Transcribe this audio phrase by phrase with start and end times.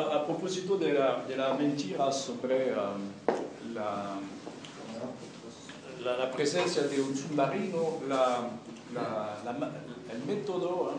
[0.00, 3.10] A, propósito de la, mentira sobre um,
[3.74, 4.16] la,
[6.30, 7.98] presencia de un submarino,
[10.10, 10.94] el método,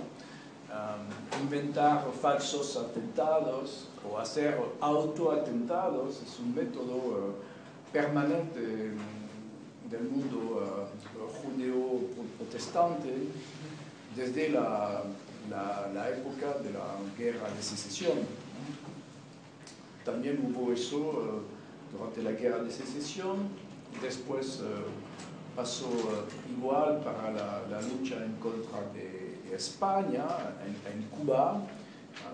[0.69, 1.09] um,
[1.41, 7.33] inventar falsos atentados o hacer autoatentados es un método uh,
[7.91, 8.93] permanente
[9.89, 10.85] del mundo uh,
[11.41, 13.29] judeo-protestante
[14.15, 15.03] desde la,
[16.09, 18.19] época de la guerra de secesión.
[20.05, 23.49] También hubo eso uh, durante la guerra de secesión,
[24.01, 24.61] después
[25.55, 25.89] pasó
[26.49, 30.25] igual para la, lucha en contra de, España,
[30.65, 31.61] en, Cuba,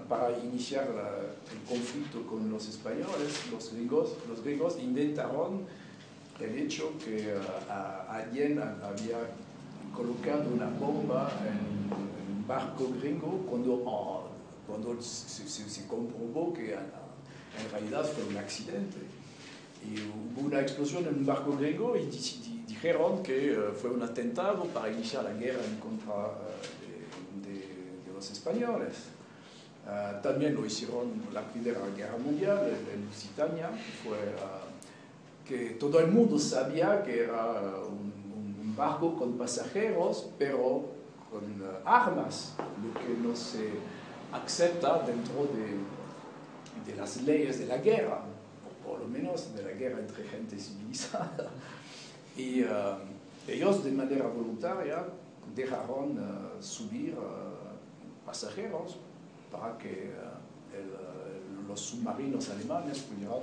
[0.08, 0.88] para iniciar
[1.52, 5.66] el conflicto con los españoles, los griegos, los griegos inventaron
[6.40, 9.18] el hecho que uh, alguien había
[9.96, 14.24] colocado una bomba en, un barco gringo cuando, oh,
[14.68, 16.78] cuando se, comprobó que
[17.64, 18.98] en realidad fue un accidente.
[19.84, 22.06] Y hubo una explosión en un barco griego y
[22.68, 28.14] dijeron que uh, fue un atentado para iniciar la guerra en contra uh, de, de,
[28.14, 28.96] los españoles.
[30.22, 32.60] también lo hicieron la Primera Guerra Mundial
[32.94, 33.70] en Lusitania,
[34.04, 34.18] fue
[35.48, 37.54] que todo el mundo sabía que era
[37.88, 38.28] un,
[38.76, 40.86] barco con pasajeros, pero
[41.32, 43.72] con uh, armas, lo que no se
[44.32, 45.97] acepta dentro de,
[46.88, 48.22] de las leyes de la guerra,
[48.66, 51.52] o por lo menos de la guerra entre gente civilizada.
[52.38, 52.98] Y uh,
[53.48, 55.06] ellos de manera voluntaria
[55.56, 57.16] dejaron uh, subir
[58.26, 58.98] pasajeros
[59.52, 60.14] para que
[61.68, 63.42] los submarinos alemanes pudieran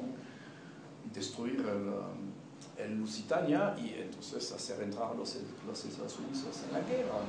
[1.13, 5.37] destruir el, el, Lusitania y entonces hacer entrar los,
[5.67, 7.21] los Estados Unidos en la guerra.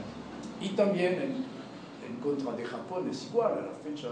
[0.62, 1.32] Y también en,
[2.08, 4.10] en, contra de Japón es igual, a la fecha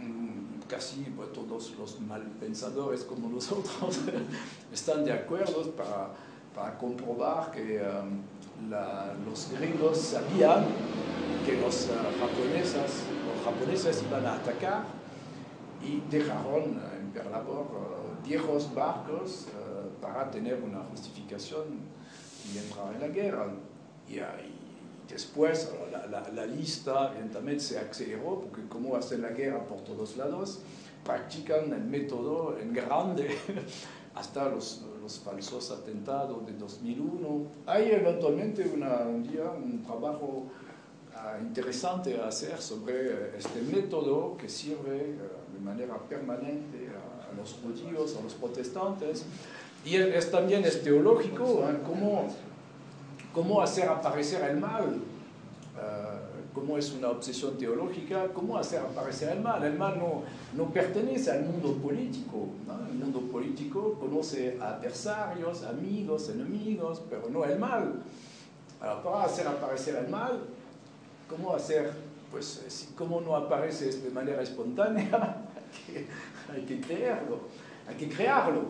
[0.00, 3.98] mm, casi pues, todos los malpensadores como nosotros
[4.72, 6.10] están de acuerdo para,
[6.54, 8.22] para comprobar que um,
[9.26, 10.64] los gringos sabían
[11.44, 14.84] que los uh, japoneses, los japoneses iban a atacar
[15.82, 21.64] y dejaron en Pearl Harbor uh, viejos barcos uh, para tener una justificación
[22.52, 23.46] y entrar en la guerra.
[24.08, 24.18] Y
[25.08, 30.16] después la, la, la, lista evidentemente se aceleró porque como hacen la guerra por todos
[30.16, 30.60] lados,
[31.04, 33.36] practican el método en grande
[34.14, 37.46] hasta los, los falsos atentados de 2001.
[37.66, 40.46] Hay eventualmente una, un día un trabajo
[41.14, 46.88] uh, interesante a hacer sobre este método que sirve uh, de manera permanente
[47.30, 49.24] a los judíos, a los protestantes,
[49.84, 51.76] y es, también es teológico, ¿eh?
[51.86, 52.34] cómo,
[53.34, 55.00] cómo, hacer aparecer el mal,
[55.76, 59.62] uh, cómo es una obsesión teológica, cómo hacer aparecer el mal.
[59.64, 60.22] El mal no,
[60.54, 62.48] no pertenece al mundo político,
[62.88, 68.02] el mundo político conoce adversarios, amigos, enemigos, pero no el mal.
[68.78, 70.44] para hacer aparecer el mal,
[71.28, 71.92] ¿cómo hacer?
[72.30, 75.44] Pues, eh, ¿cómo no aparece de manera espontánea?
[76.52, 77.40] hay que crearlo,
[77.88, 78.62] hay que crearlo.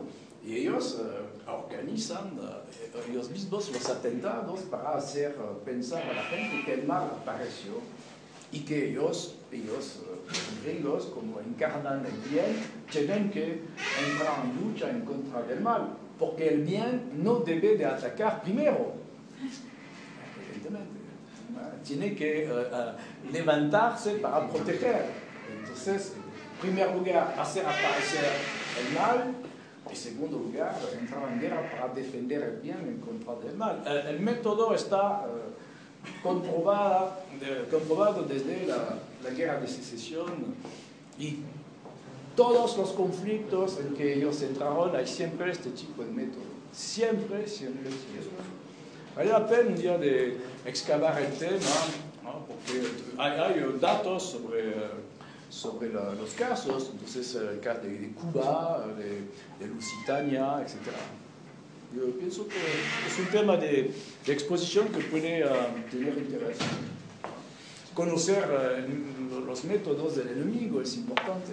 [0.44, 6.22] Y ellos uh, organizan uh, ellos mismos los atentados para hacer uh, pensar a la
[6.25, 7.72] gente que el mal apareció
[8.53, 12.56] y que ellos, ellos los gringos, como encarnan el bien,
[12.91, 13.62] tienen que
[14.09, 18.94] entrar en lucha en contra del mal, porque el bien no debe de atacar primero.
[20.50, 21.05] Evidentemente.
[21.84, 22.49] Tiene que
[23.31, 25.06] levantarse para proteger.
[25.61, 26.15] Entonces,
[26.61, 28.25] primer lugar, hacer aparecer
[28.81, 29.34] el mal,
[29.90, 33.82] en segundo lugar, entrar en guerra para defender el bien en contra del mal.
[34.08, 40.54] El, método está uh, comprobado, de, comprobado desde la, la, guerra de secesión
[41.18, 41.38] y
[42.34, 46.42] todos los conflictos en que ellos entraron hay siempre este tipo de método.
[46.72, 48.44] Siempre, siempre, siempre.
[49.14, 51.60] Vale la pena un día de excavar el tema,
[52.24, 52.46] ¿no?
[52.46, 52.82] porque
[53.18, 54.70] hay, hay, datos sobre...
[54.70, 55.13] Uh,
[55.50, 60.94] sobre los casos, entonces el caso de, Cuba, de, Lusitania, etc.
[61.94, 63.94] Yo pienso que es un tema de,
[64.26, 66.58] exposición que puede ah, tener interés.
[67.94, 68.85] Conocer ah,
[69.46, 71.52] los métodos del enemigo es importante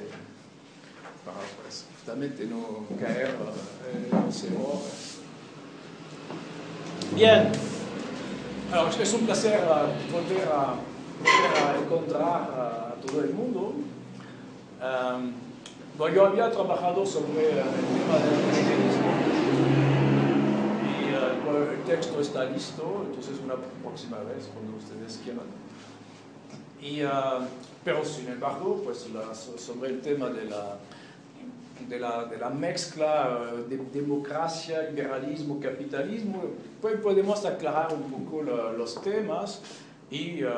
[1.24, 5.18] para pues, justamente no caer ah, en los errores.
[7.14, 7.52] Bien,
[8.72, 9.60] alors es un placer
[10.12, 13.74] volver a encontrar todo el mundo.
[14.82, 15.34] Um,
[15.98, 17.64] bueno, yo había trabajado sobre el
[17.98, 19.12] tema del cristianismo
[20.88, 25.46] y uh, el texto está listo, entonces una próxima vez cuando ustedes quieran.
[26.82, 27.46] Y, uh,
[27.84, 30.78] pero sin embargo, pues la, sobre el tema de la,
[31.88, 36.42] de la, de la mezcla uh, de democracia, liberalismo, capitalismo,
[36.82, 39.62] pues podemos aclarar un poco la, los temas
[40.10, 40.50] y uh,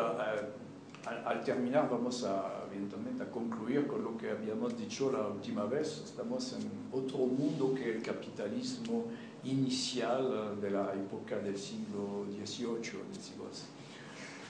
[1.06, 6.02] al, terminar vamos a, evidentemente a concluir con lo que habíamos dicho la última vez.
[6.06, 9.06] Estamos en otro mundo que el capitalismo
[9.44, 12.84] inicial de la época del siglo XVIII,
[13.20, 13.50] siglo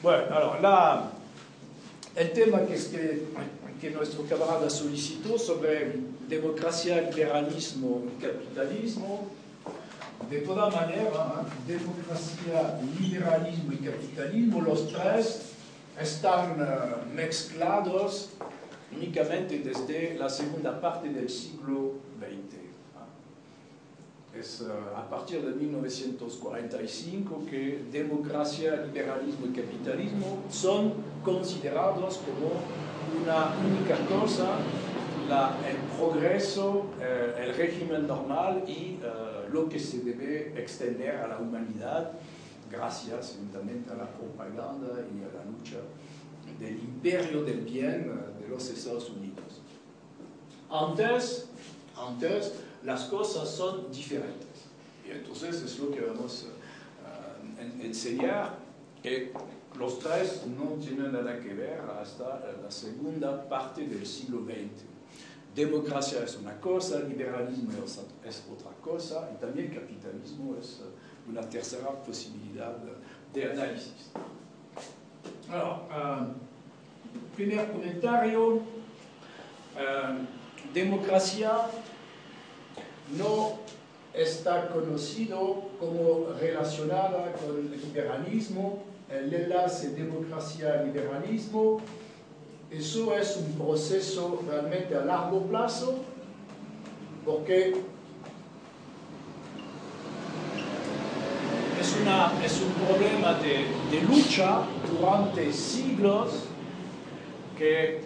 [0.01, 1.09] Bueno, alors
[2.15, 2.77] el tema que,
[3.81, 5.95] que, nuestro camarada solicitó sobre
[6.27, 9.29] democracia, liberalismo y capitalismo,
[10.29, 15.52] de toda manera, democracia, liberalismo y capitalismo, los tres
[15.99, 18.29] están uh, mezclados
[18.95, 22.61] únicamente desde la segunda parte del siglo XX.
[24.39, 30.93] Es uh, a partir de 1945 que democracia, liberalismo y capitalismo son
[31.23, 32.51] considerados como
[33.21, 34.57] una única cosa,
[35.23, 38.99] el progreso, eh, el régimen normal y
[39.51, 42.11] lo que se debe extender a la humanidad
[42.73, 45.77] gracias evidentemente a la propaganda y a la lucha
[46.59, 49.61] del imperio del bien de los Estados Unidos.
[50.69, 51.49] Antes,
[51.95, 52.53] antes
[52.83, 54.65] las cosas son diferentes.
[55.07, 56.47] Y entonces es lo que vamos
[57.05, 58.57] a enseñar,
[59.01, 59.31] que
[59.77, 64.85] los tres no tienen nada que ver hasta la segunda parte del siglo XX.
[65.53, 70.81] Democracia es una cosa, liberalismo es otra cosa, y también capitalismo es
[71.29, 72.75] una tercera posibilidad
[73.33, 74.11] de análisis.
[75.51, 76.33] Euh,
[77.35, 78.61] primer comentario,
[79.77, 80.25] euh,
[80.73, 81.51] democracia
[83.17, 83.59] no
[84.13, 91.81] está conocido como relacionada con el liberalismo, el enlace democracia-liberalismo,
[92.71, 95.99] eso es un proceso realmente a largo plazo,
[97.23, 97.75] porque
[101.79, 101.92] es,
[102.43, 106.47] es un problema de, lucha durante siglos
[107.57, 108.01] que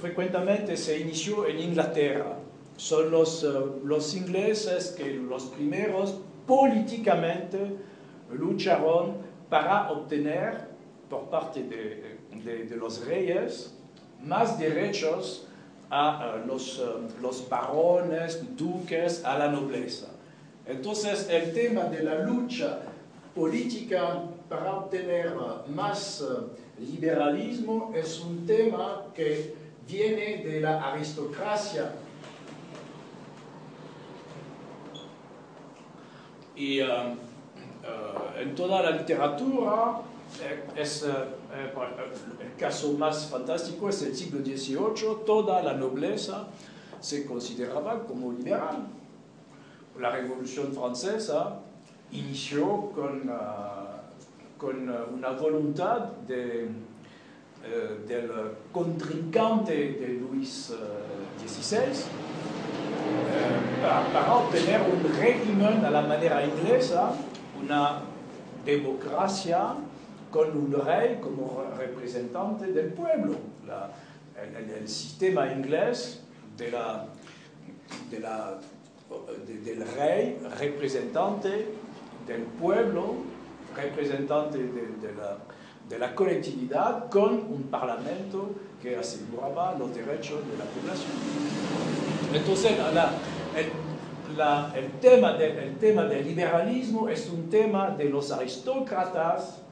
[0.00, 2.38] frecuentemente se inició en Inglaterra.
[2.76, 7.76] Son los, uh, los ingleses que los primeros políticamente
[8.32, 9.18] lucharon
[9.48, 10.68] para obtener
[11.08, 13.72] por parte de, los reyes
[14.24, 15.46] más derechos
[15.90, 20.15] a uh, los, uh, los barones, duques, a la nobleza.
[20.66, 22.80] Entonces, el tema de la lucha
[23.34, 25.32] política para obtener
[25.68, 26.24] más
[26.78, 29.54] liberalismo es un tema que
[29.86, 31.92] viene de la aristocracia.
[36.56, 40.00] Y uh, uh, en toda la literatura,
[40.42, 46.48] eh, es, el caso más fantástico es el siglo XVIII, toda la nobleza
[46.98, 48.86] se consideraba como liberal
[50.00, 51.60] la Revolución Francesa
[52.12, 58.30] inició con, uh, con uh, una voluntad de, uh, del
[58.72, 60.72] contrincante de Luis
[61.44, 62.04] XVI
[63.82, 67.12] para, obtener un régimen a la manera inglesa,
[67.62, 68.02] una
[68.64, 69.74] democracia
[70.30, 73.36] con un rey como representante del pueblo.
[73.66, 73.90] La,
[74.42, 76.22] el, el, sistema inglés
[76.56, 77.06] de la,
[78.10, 78.58] de la
[79.46, 81.68] del rey, representante
[82.26, 83.14] del pueblo,
[83.74, 85.38] representante de, la,
[85.88, 88.50] de, la, colectividad, con un parlamento
[88.82, 91.12] que aseguraba los derechos de la población.
[92.34, 92.72] Entonces,
[94.36, 99.62] la, el, tema de, el tema del liberalismo es un tema de los aristócratas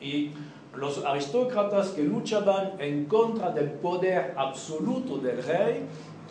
[0.00, 0.30] y
[0.76, 5.84] los aristócratas que luchaban en contra del poder absoluto del rey,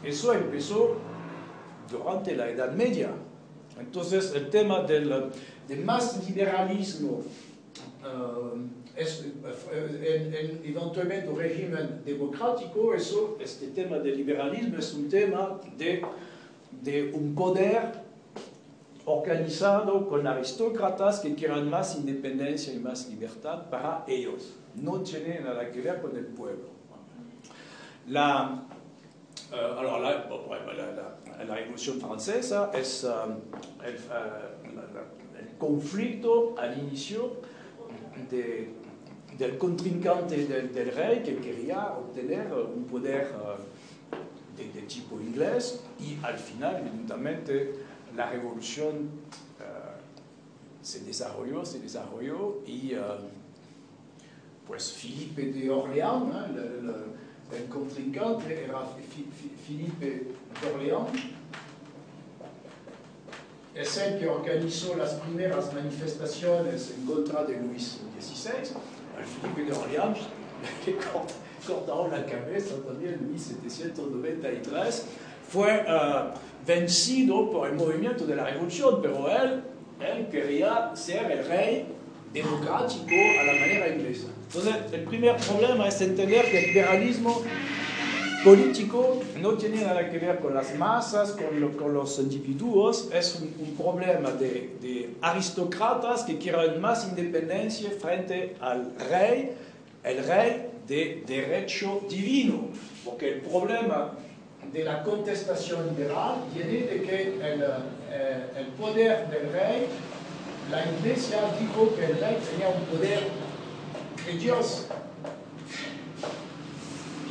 [0.04, 0.96] eso empezó
[1.90, 3.10] durante la Edad Media.
[3.80, 5.32] Entonces, el tema del,
[5.68, 7.22] de más liberalismo,
[8.04, 8.58] uh,
[8.96, 9.26] es,
[9.72, 16.02] en, en, eventualmente un régimen democrático, eso, este tema del liberalismo es un tema de,
[16.82, 18.10] de un poder
[19.06, 24.56] organizado con aristócratas que quieran más independencia y más libertad para ellos.
[24.76, 26.66] No tiene nada que ver con el pueblo.
[28.08, 28.66] La,
[29.52, 33.36] uh, la, la Revolución Francesa es um,
[33.84, 37.38] el, la, el, conflicto al inicio
[38.30, 38.70] de,
[39.38, 46.38] del contrincante del, rey que quería obtener un poder uh, de, tipo inglés y al
[46.38, 47.76] final, evidentemente,
[48.16, 49.10] la revolución
[50.82, 52.94] se desarrolló, se desarrolló y
[54.66, 58.82] pues Felipe de Orleans, el, el, el, contrincante era
[59.68, 60.28] Felipe
[60.62, 61.20] de Orleans,
[63.76, 68.76] es el que organizó las primeras manifestaciones en contra de Luis XVI.
[69.18, 70.20] El Felipe de Orleans
[70.86, 70.96] le
[71.66, 75.06] cortaron la cabeza también en 1793.
[75.50, 76.34] Fue uh,
[76.68, 79.64] vencido por el movimiento de la revolución, pero él,
[80.00, 81.88] él quería ser el rey
[82.34, 84.28] democrático a la manera inglesa.
[84.48, 87.42] Entonces, el primer problema es entender que el liberalismo
[88.44, 94.32] político no tiene nada que ver con las masas, con, los individuos, es un, problema
[94.32, 99.52] de, aristócratas que quieren más independencia frente al rey,
[100.04, 102.70] el rey de derecho divino,
[103.04, 104.14] porque el problema
[104.72, 107.62] de la contestación liberal viene de que el,
[108.12, 109.88] eh, el poder del rey,
[110.72, 113.28] la iglesia dijo que el rey tenía un poder
[114.26, 114.88] de Dios.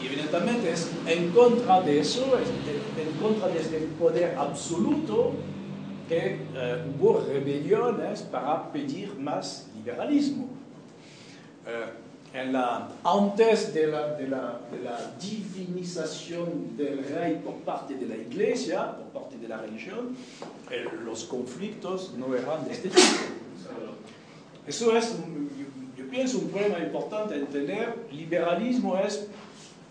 [0.02, 5.32] Y evidentemente es en contra de eso, en contra de este poder absoluto,
[6.08, 10.48] que eh, hubo rebeliones para pedir más liberalismo.
[11.66, 11.84] Eh,
[12.34, 14.36] en la, antes de la, de, de
[15.18, 20.14] divinización del rey por parte de la iglesia, por parte de la religión,
[20.70, 23.00] el, los conflictos no eran de este tipo.
[24.66, 25.16] Eso es,
[25.96, 28.06] yo, pienso, un problema importante entender.
[28.12, 29.28] Liberalismo es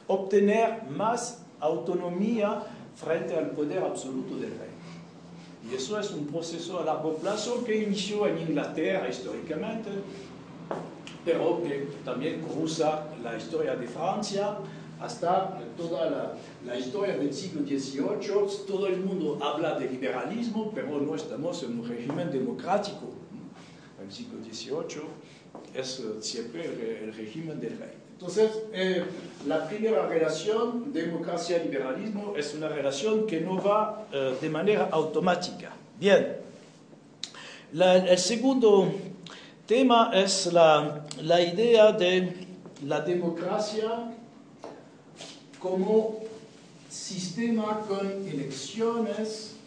[0.07, 2.63] obtener más autonomía
[2.95, 4.67] frente al poder absoluto del rey.
[5.69, 9.89] Y eso es un proceso a largo plazo que inició en Inglaterra históricamente,
[11.25, 14.57] pero que también cruza la historia de Francia
[14.99, 18.65] hasta toda la, historia del siglo XVIII.
[18.65, 23.11] Todo el mundo habla de liberalismo, pero no estamos en un régimen democrático.
[24.01, 25.03] El siglo XVIII
[25.75, 28.06] es siempre el, el régimen del rey.
[28.19, 29.05] Entonces, eh,
[29.45, 35.71] la primera relación, democracia-liberalismo, es una relación que no va eh, de manera automática.
[35.99, 36.37] Bien,
[37.71, 38.91] el segundo
[39.67, 42.47] tema es la, la idea de
[42.87, 44.11] la democracia
[45.59, 46.17] como
[46.89, 49.57] sistema con elecciones,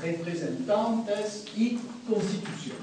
[0.00, 2.76] representantes y constitución.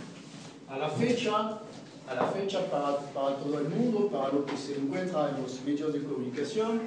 [0.68, 1.60] A la fecha,
[2.08, 5.94] a la fecha para, todo el mundo, para lo que se encuentra en los medios
[5.94, 6.82] de comunicación,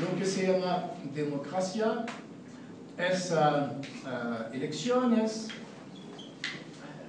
[0.00, 2.06] lo que se llama democracia
[2.96, 3.36] es uh,
[4.06, 5.48] uh, elecciones,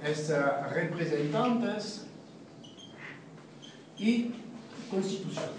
[0.04, 2.06] es uh, representantes
[3.98, 4.32] y
[4.90, 5.50] constitución.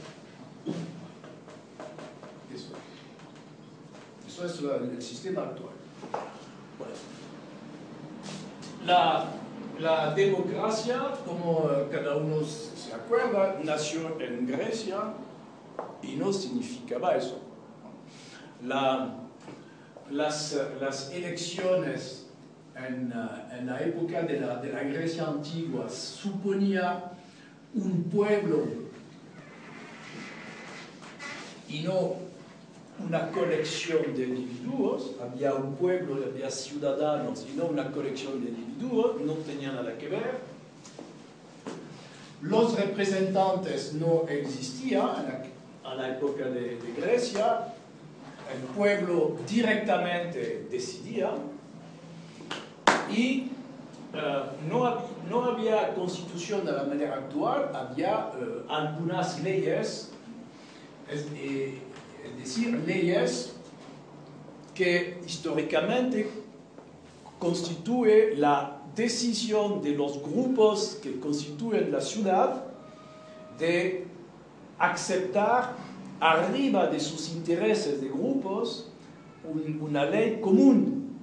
[2.53, 2.73] Eso,
[4.27, 5.73] Eso es el sistema actual.
[6.77, 6.93] Bueno.
[8.85, 9.40] La,
[9.81, 15.13] la, democracia, como cada uno se acuerda, nació en Grecia
[16.01, 17.39] y no significaba eso.
[18.63, 19.15] La,
[20.09, 22.27] las, elecciones
[22.75, 27.11] en, uh, en, la época de la, de la Grecia antigua suponía
[27.73, 28.65] un pueblo
[31.67, 32.30] y no
[33.07, 39.21] una colección de individuos, había un pueblo, había ciudadanos y no una colección de individuos,
[39.21, 40.39] no tenía nada que ver.
[42.41, 45.43] Los representantes no existían
[45.83, 47.67] en la, época de, Grecia,
[48.51, 51.31] el pueblo directamente decidía.
[53.11, 53.51] Y
[54.13, 60.11] uh, no, no, había constitución de la manera actual, había uh, algunas leyes,
[61.11, 61.77] es, eh,
[62.29, 63.53] decir, leyes
[64.73, 66.29] que históricamente
[67.39, 72.63] constituye la decisión de los grupos que constituyen la ciudad
[73.57, 74.05] de
[74.77, 75.75] aceptar
[76.19, 78.91] arriba de sus intereses de grupos
[79.43, 81.17] un, una ley común.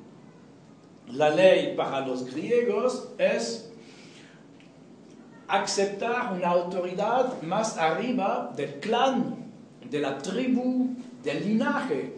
[1.09, 3.71] La ley para los griegos es
[5.47, 9.38] aceptar una autoridad más arriba del clan,
[9.91, 10.91] de la tribu,
[11.23, 12.13] del linaje,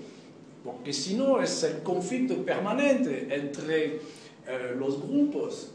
[0.65, 4.01] porque si no es el conflicto permanente entre
[4.47, 5.71] eh, los grupos.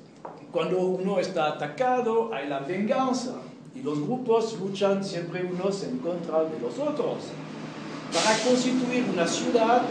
[0.52, 3.42] Cuando uno está atacado hay la venganza
[3.76, 7.18] y los grupos luchan siempre unos en contra de los otros.
[8.14, 9.82] Para constituir una ciudad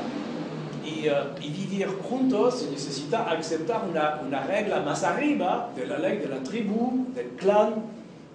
[0.85, 1.07] y,
[1.45, 6.43] y, vivir juntos se necesita aceptar una, regla más arriba de la ley de la
[6.43, 7.75] tribu, del clan,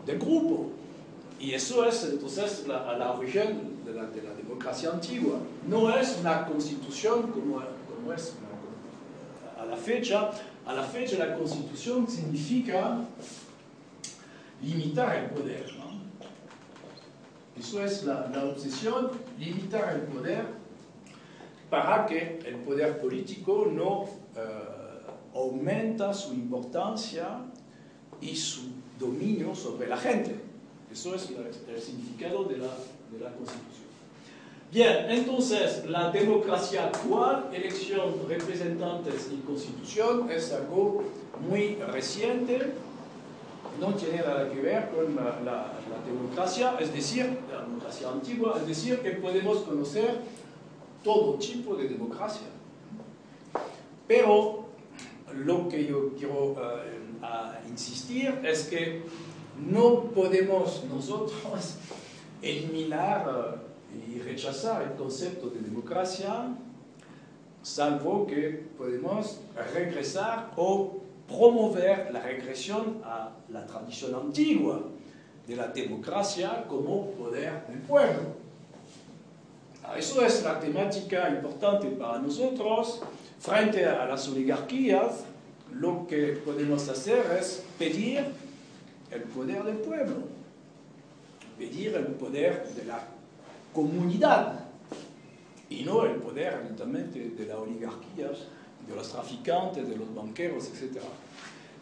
[0.06, 0.72] del grupo.
[1.40, 5.40] Y eso es entonces la, la origen de la, de la, democracia antigua.
[5.68, 8.34] No es una constitución como, como es
[9.58, 10.32] a la fecha.
[10.66, 13.00] A la fecha la constitución significa
[14.62, 15.66] limitar el poder.
[17.58, 20.46] Eso es la, obsesión, limitar el poder
[21.70, 27.42] para que el poder político no uh, aumenta su importancia
[28.22, 28.62] y su
[28.98, 30.49] dominio sobre la gente.
[30.92, 32.68] Eso es el significado de la,
[33.12, 33.90] de la Constitución.
[34.72, 41.06] Bien, entonces la democracia actual, elección, representantes y constitución, es algo
[41.50, 42.74] muy reciente,
[43.80, 45.74] no tiene nada que ver con la,
[46.06, 50.20] democracia, es decir, la democracia antigua, es decir, que podemos conocer
[51.04, 52.48] todo tipo de democracia.
[54.08, 54.66] Pero
[55.34, 59.02] lo que yo quiero uh, insistir es que
[59.66, 61.76] no podemos nosotros
[62.42, 63.62] eliminar
[64.08, 66.56] y rechazar el concepto de democracia,
[67.62, 69.40] salvo que podemos
[69.74, 74.82] regresar o promover la regresión a la tradición antigua
[75.48, 78.40] de la democracia como poder del pueblo.
[79.84, 83.02] Ah, eso es la temática importante para nosotros.
[83.40, 85.24] Frente a las oligarquías,
[85.74, 88.26] lo que podemos hacer es pedir
[89.12, 90.16] el poder del pueblo,
[91.58, 93.08] pedir el poder de la
[93.74, 94.60] comunidad
[95.70, 98.48] y no el poder evidentemente de las oligarquías,
[98.88, 101.02] de los traficantes, de los banqueros, etc.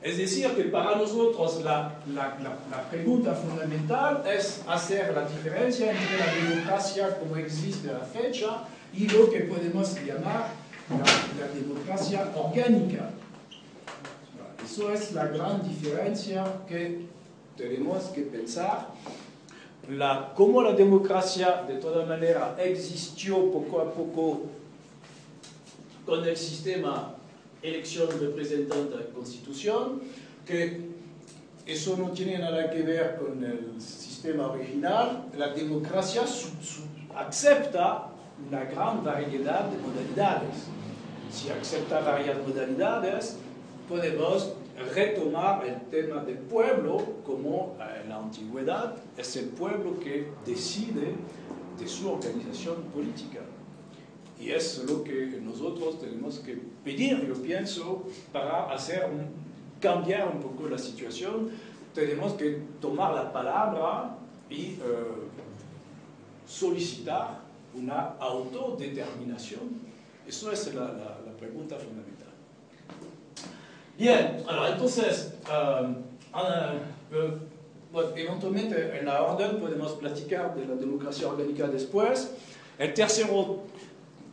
[0.02, 2.38] Es decir, que para nosotros la, la,
[2.70, 8.64] la, pregunta fundamental es hacer la diferencia entre la democracia como existe a la fecha
[8.94, 10.50] y lo que podemos llamar
[10.90, 13.10] la, democracia orgánica.
[14.64, 17.08] Eso es la gran diferencia que
[17.58, 18.90] tenemos que pensar.
[19.90, 24.42] La, cómo la democracia de toda manera existió poco a poco
[26.06, 27.16] con el sistema
[27.62, 30.02] elección representante constitución,
[30.46, 30.98] que
[31.66, 35.26] eso no tiene nada que ver con el sistema original.
[35.38, 36.24] La democracia
[37.16, 38.08] acepta
[38.48, 40.68] una gran variedad de modalidades.
[41.32, 43.38] Si acepta varias modalidades,
[43.90, 44.54] podemos
[44.94, 51.16] retomar el tema del pueblo como en la antigüedad es el pueblo que decide
[51.80, 53.40] de su organización política.
[54.40, 59.10] Y es lo que nosotros tenemos que pedir, yo pienso, para hacer
[59.82, 61.50] cambiar un poco la situación.
[61.94, 64.16] Tenemos que tomar la palabra
[64.50, 64.78] y eh,
[66.48, 67.42] solicitar
[67.74, 69.82] una autodeterminación.
[70.28, 72.17] Eso es la, pregunta fundamental.
[73.98, 75.88] Bien, alors, entonces, uh,
[76.38, 76.78] uh,
[78.16, 82.30] eventualmente en la orden podemos platicar de la democracia orgánica después.
[82.78, 83.64] El tercero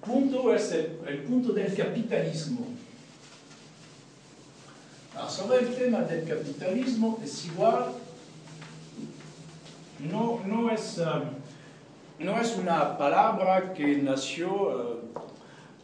[0.04, 2.66] punto es el, punto del capitalismo.
[5.28, 7.94] sobre el tema del capitalismo es igual,
[10.00, 15.00] no, um, es una palabra que nació uh,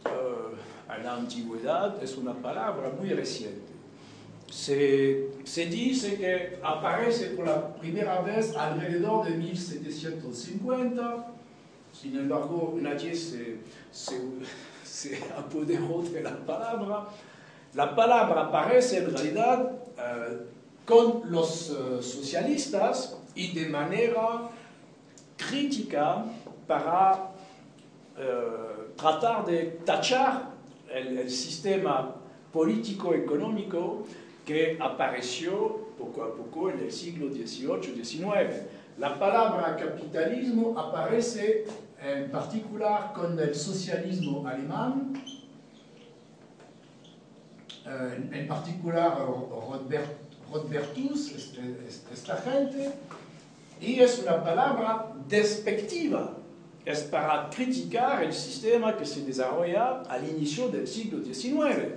[0.05, 3.70] uh, en la antigüedad, es una palabra muy reciente.
[4.51, 11.27] Se, se, dice que aparece por la primera vez alrededor de 1750,
[11.93, 13.59] sin embargo nadie se
[14.91, 17.07] se, apoderó de la palabra.
[17.73, 20.45] La palabra aparece en realidad eh,
[20.85, 24.49] con los eh, socialistas y de manera
[25.37, 26.25] crítica
[26.67, 27.31] para
[28.17, 30.51] eh, tratar de tachar
[30.93, 32.13] el sistema
[32.51, 34.05] político-económico
[34.45, 38.63] que apareció poco a poco en el siglo XVIII-XIX.
[38.97, 41.65] La palabra capitalismo aparece
[42.01, 45.13] en particular con el socialismo alemán,
[47.85, 51.31] eh, en particular Rodbert, Rodbertus,
[52.11, 52.91] esta gente,
[53.79, 56.37] y es una palabra despectiva,
[56.83, 61.93] es para criticar el sistema que se desarrolla al inicio del siglo XIX.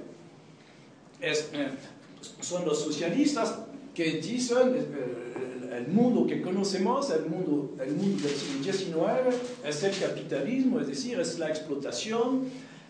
[2.40, 3.58] Son los socialistas
[3.94, 9.82] que dicen, eh, el mundo que conocemos, el mundo, el mundo del siglo XIX, es
[9.82, 12.44] el capitalismo, es decir, es la explotación,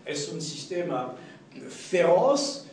[0.04, 1.14] es un sistema
[1.68, 2.66] feroz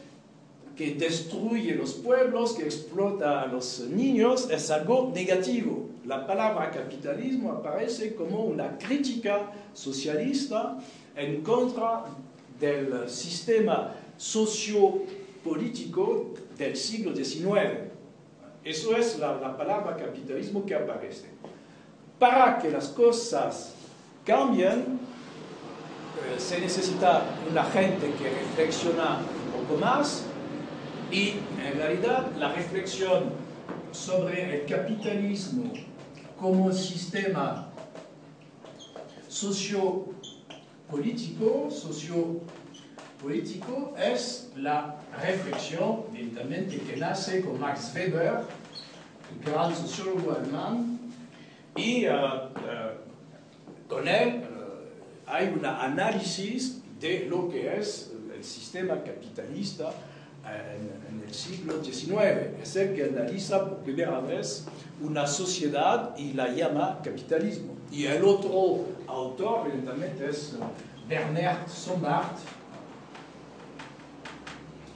[0.75, 5.89] que destruye los pueblos, que explota a los niños, es algo negativo.
[6.05, 10.79] La palabra capitalismo aparece como una crítica socialista
[11.15, 12.05] en contra
[12.59, 13.93] del sistema
[15.41, 17.89] sociopolítico del siglo XIX.
[18.63, 21.25] Eso es la, palabra capitalismo que aparece.
[22.19, 23.73] Para que las cosas
[24.23, 24.99] cambien,
[26.19, 30.25] eh, se necesita una gente que reflexiona un poco más
[31.11, 31.33] y
[31.65, 33.31] en realidad la reflexión
[33.91, 35.73] sobre el capitalismo
[36.39, 37.69] como sistema
[39.27, 41.69] sociopolítico,
[43.21, 48.41] sociopolítico es la reflexión, evidentemente, que nace con Max Weber,
[49.31, 50.99] el gran sociólogo alemán,
[51.75, 59.01] y uh, uh, con él uh, hay un análisis de lo que es el sistema
[59.03, 59.91] capitalista
[60.43, 62.59] en, en, el siglo XIX.
[62.61, 64.65] Es el que analiza por primera vez
[64.99, 67.75] una sociedad y la llama capitalismo.
[67.91, 70.55] Y el otro autor, evidentemente, es
[71.07, 72.37] Bernard Sombart,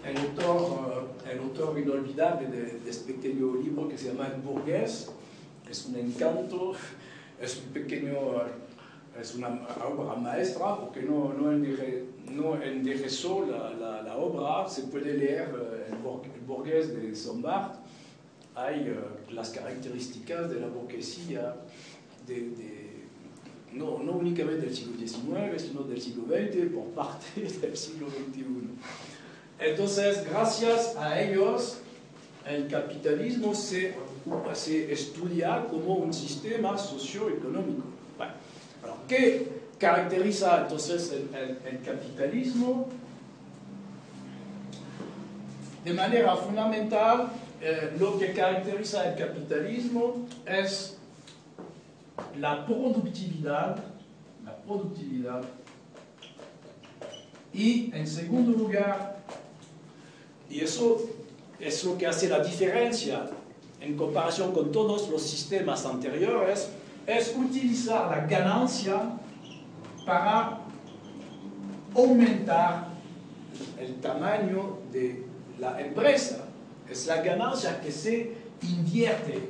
[0.05, 5.11] el autor, el autor inolvidable de, de, pequeño libro que se llama El Burgués.
[5.69, 6.73] Es un encanto,
[7.41, 8.13] es un pequeño,
[9.19, 15.13] es una obra maestra porque no, no, no enderezó la, la, la, obra, se puede
[15.13, 15.49] leer
[15.89, 15.97] el
[16.45, 17.75] Burgués de Sombart.
[18.53, 21.55] Hay uh, las características de la burguesía
[22.25, 22.85] de, de
[23.73, 28.43] no, no, únicamente del siglo XIX, sino del siglo XX, por parte del siglo XXI.
[29.59, 31.77] Entonces, gracias a ellos,
[32.47, 33.95] el capitalismo se,
[34.53, 37.95] se estudia como un sistema socioeconómico.
[39.07, 39.47] ¿qué
[39.79, 42.87] caracteriza entonces el, capitalismo?
[45.83, 47.29] De manera fundamental,
[47.61, 50.97] eh, lo que caracteriza el capitalismo es
[52.39, 53.77] la productividad,
[54.43, 55.43] la productividad,
[57.53, 59.19] y en segundo lugar,
[60.49, 61.01] y eso
[61.59, 63.29] es lo que hace la diferencia
[63.81, 66.69] en comparación con todos los sistemas anteriores,
[67.05, 68.99] es utilizar la ganancia
[70.05, 70.59] para
[71.95, 72.87] aumentar
[73.79, 75.23] el tamaño de
[75.59, 76.45] la empresa.
[76.89, 79.49] Es la ganancia que se invierte.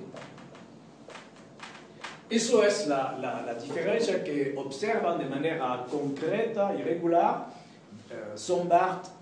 [2.29, 7.47] Eso es la, la, diferencia que observan de manera concreta y regular
[8.09, 9.14] eh, Sombart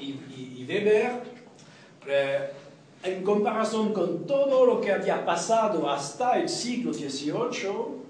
[0.00, 1.22] y, y, Weber,
[2.06, 2.50] eh,
[3.02, 8.00] en comparación con todo lo que había pasado hasta el siglo XVIII,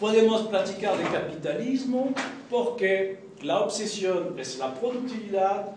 [0.00, 2.12] podemos platicar de capitalismo
[2.50, 5.68] porque la obsesión es la productividad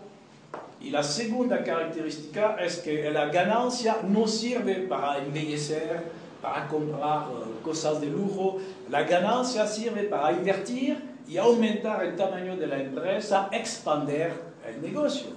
[0.80, 7.62] y la segunda característica es que la ganancia no sirve para embellecer, para comprar uh,
[7.62, 13.48] cosas de lujo, la ganancia sirve para invertir y aumentar el tamaño de la empresa,
[13.52, 14.32] expandir
[14.66, 15.28] el negocio.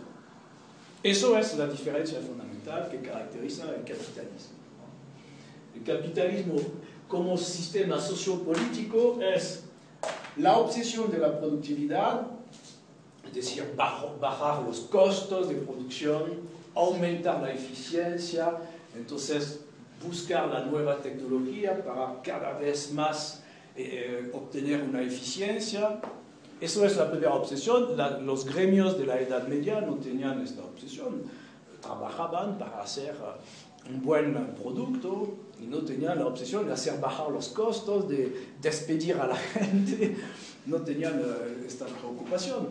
[1.03, 4.58] Eso es la diferencia fundamental que caracteriza el capitalismo.
[5.75, 6.56] El capitalismo
[7.08, 9.65] como sistema sociopolítico es
[10.38, 12.25] la obsesión de la productividad,
[13.27, 16.39] es decir, bajar los costos de producción,
[16.73, 18.58] aumentar la eficiencia,
[18.95, 19.60] entonces
[20.03, 23.42] buscar la nueva tecnología para cada vez más
[23.75, 25.99] eh, obtener una eficiencia.
[26.62, 27.97] Eso es la primera obsesión.
[28.25, 31.23] Los gremios de la Edad Media no tenían esta obsesión.
[31.81, 33.15] Trabajaban para hacer
[33.89, 39.15] un buen producto y no tenían la obsesión de hacer bajar los costos, de despedir
[39.17, 40.15] a la gente.
[40.65, 42.67] No tenían uh, esta preocupación.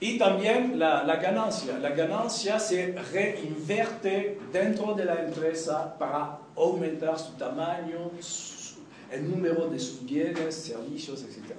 [0.00, 1.78] Y también la, ganancia.
[1.78, 8.10] La ganancia se reinvierte dentro de la empresa para aumentar su tamaño,
[9.12, 11.54] el número de sus bienes, servicios, etc.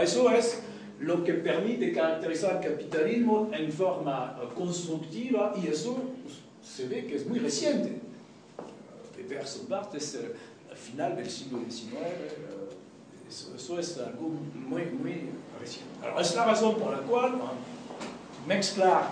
[0.00, 0.60] Eso es
[1.00, 5.98] lo que permite caracterizar el capitalismo en forma constructiva y eso
[6.62, 8.00] se ve que es muy reciente.
[9.32, 11.94] Weber Sombart es el final del siglo XIX,
[13.28, 15.90] eso, eso es algo muy, muy reciente.
[16.02, 17.32] Alors, es la razón por la cual
[18.46, 19.10] mezclar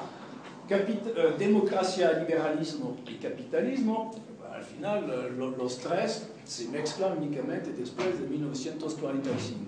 [0.69, 3.15] uh, democracia, liberalismo y
[4.81, 5.05] final
[5.39, 9.59] uh, los tres se mezclan únicamente después de 1945.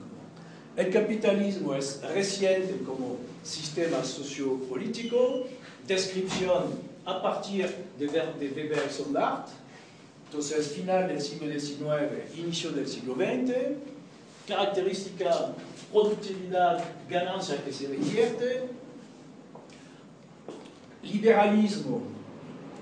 [0.75, 5.44] El capitalismo es reciente como sistema sociopolítico,
[5.87, 6.62] descripción
[7.05, 9.48] a partir de, Weber y Sombart,
[10.27, 13.53] entonces final del siglo XIX, inicio del siglo XX,
[14.48, 15.53] característica,
[15.92, 18.62] productividad, ganancia que se revierte,
[21.03, 22.21] liberalismo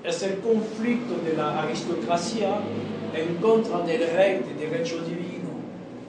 [0.05, 2.57] es el conflicto de la aristocracia
[3.15, 5.51] en contra del rey de derecho divino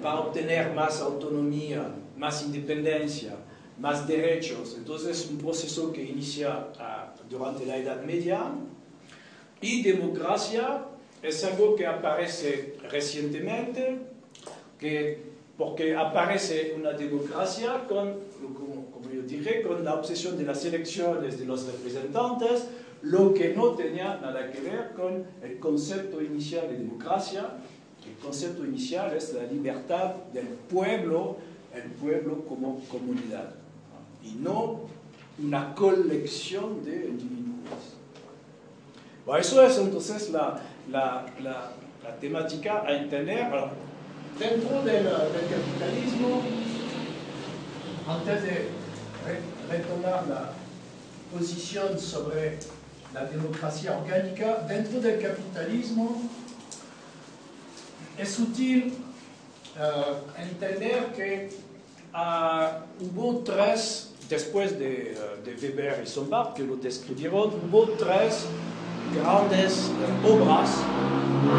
[0.01, 3.35] para obtener más autonomía, más independencia,
[3.79, 4.75] más derechos.
[4.77, 8.51] Entonces es un proceso que inicia uh, durante la Edad Media.
[9.59, 10.85] Y democracia
[11.21, 13.99] es algo que aparece recientemente,
[14.79, 15.21] que,
[15.57, 21.37] porque aparece una democracia con, como, como yo dije, con la obsesión de las elecciones
[21.37, 22.67] de los representantes,
[23.03, 27.49] lo que no tenía nada que ver con el concepto inicial de democracia.
[28.05, 31.37] El concepto inicial es la libertad del pueblo,
[31.73, 33.53] el pueblo como comunidad,
[34.23, 34.81] y no
[35.41, 37.95] una colección de individuos.
[39.25, 41.71] Bueno, eso es entonces la, la, la,
[42.19, 43.47] temática a entender.
[44.37, 46.41] dentro del capitalismo,
[48.07, 48.67] antes de
[49.69, 50.51] retomar la
[51.31, 52.57] posición sobre
[53.13, 56.21] la democracia orgánica, dentro del capitalismo
[58.17, 58.93] es útil
[59.75, 61.49] uh, entender que
[62.13, 68.45] uh, hubo tres, después de, uh, de, Weber y Sombart, que lo describieron, hubo tres
[69.13, 69.91] grandes
[70.25, 70.77] obras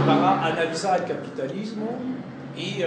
[0.06, 1.98] para analizar el capitalismo
[2.56, 2.82] y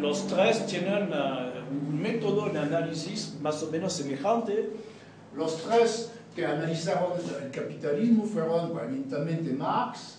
[0.00, 4.70] los tres tienen un método de análisis más o menos semejante.
[5.34, 10.18] Los tres que analizaron el capitalismo fueron evidentemente Marx,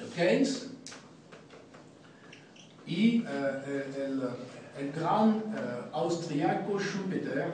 [0.00, 0.04] ¿eh?
[0.16, 0.70] Keynes
[2.84, 4.22] y eh, el,
[4.76, 7.52] el, gran eh, austriaco Schumpeter.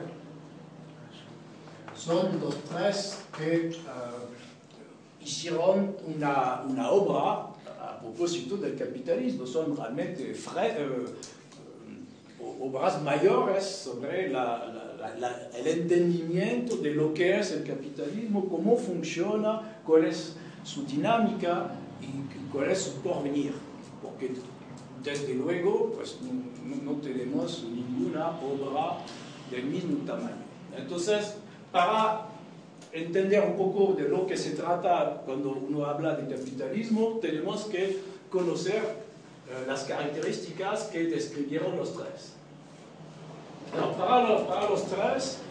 [1.95, 3.73] Son los tres que eh,
[5.21, 7.47] hicieron una, una, obra
[7.79, 9.45] a propósito del capitalismo.
[9.45, 10.35] Son realmente
[12.59, 14.84] obras mayores sobre la, la,
[15.55, 22.51] el entendimiento de lo que es el capitalismo, cómo funciona, cuál es su dinámica y
[22.51, 23.53] cuál es su porvenir.
[24.01, 24.31] Porque
[25.03, 26.17] desde luego pues,
[26.83, 28.97] no, tenemos ninguna obra
[29.51, 30.43] del mismo tamaño.
[30.75, 31.35] Entonces,
[31.71, 32.27] para
[32.91, 37.99] entender un poco de lo que se trata cuando uno habla de capitalismo, tenemos que
[38.29, 42.35] conocer eh, las características que describieron los tres
[43.97, 45.41] para, los, para los tres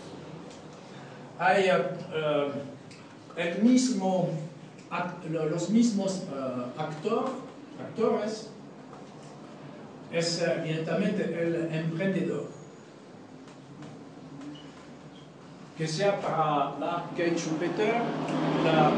[1.39, 2.51] hay uh,
[3.37, 4.31] el mismo,
[5.31, 7.31] los mismos uh, actor,
[7.81, 8.51] actores,
[10.13, 12.47] es evidentemente el emprendedor.
[15.77, 17.97] Que sea para la Kate Schumpeter,
[18.65, 18.91] la,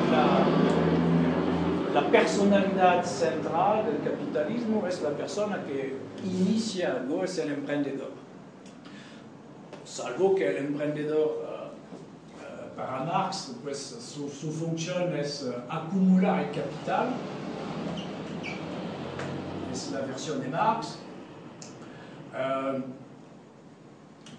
[1.95, 8.26] la, la personalidad central del capitalismo es la persona que inicia algo, es el emprendedor
[9.87, 16.51] salvo que el emprendedor uh, uh, para Marx, pues su, función es uh, acumular el
[16.51, 17.11] capital,
[19.73, 20.99] es la versión de Marx.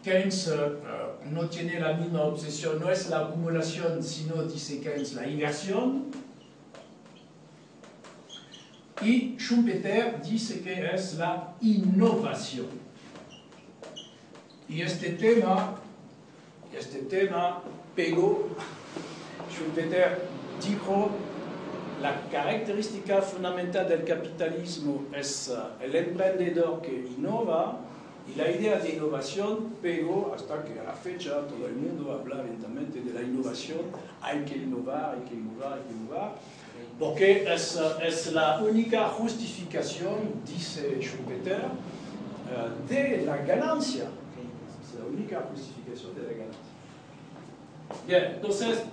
[0.03, 0.49] Keynes
[1.31, 6.05] no tiene la misma obsesión, no es la acumulación, sino, dice Keynes, la inversión.
[9.01, 12.87] Y Schumpeter dice que es la innovación.
[14.69, 15.75] Y este tema,
[16.77, 17.62] este tema
[17.95, 18.49] pegó,
[19.49, 20.27] Schumpeter
[20.62, 21.10] dijo,
[22.01, 27.80] la característica fundamental del capitalismo es uh, el emprendedor que innova,
[28.30, 32.43] y la idea de innovación pegó hasta que a la fecha todo el mundo habla
[32.43, 33.80] lentamente de la innovación,
[34.21, 36.36] hay que innovar, hay que innovar, hay que innovar,
[36.99, 44.10] porque es, uh, es la única justificación, dice Schumpeter, uh, de la ganancia
[45.17, 46.45] única justificación de la.
[48.06, 48.84] Bien, entonces,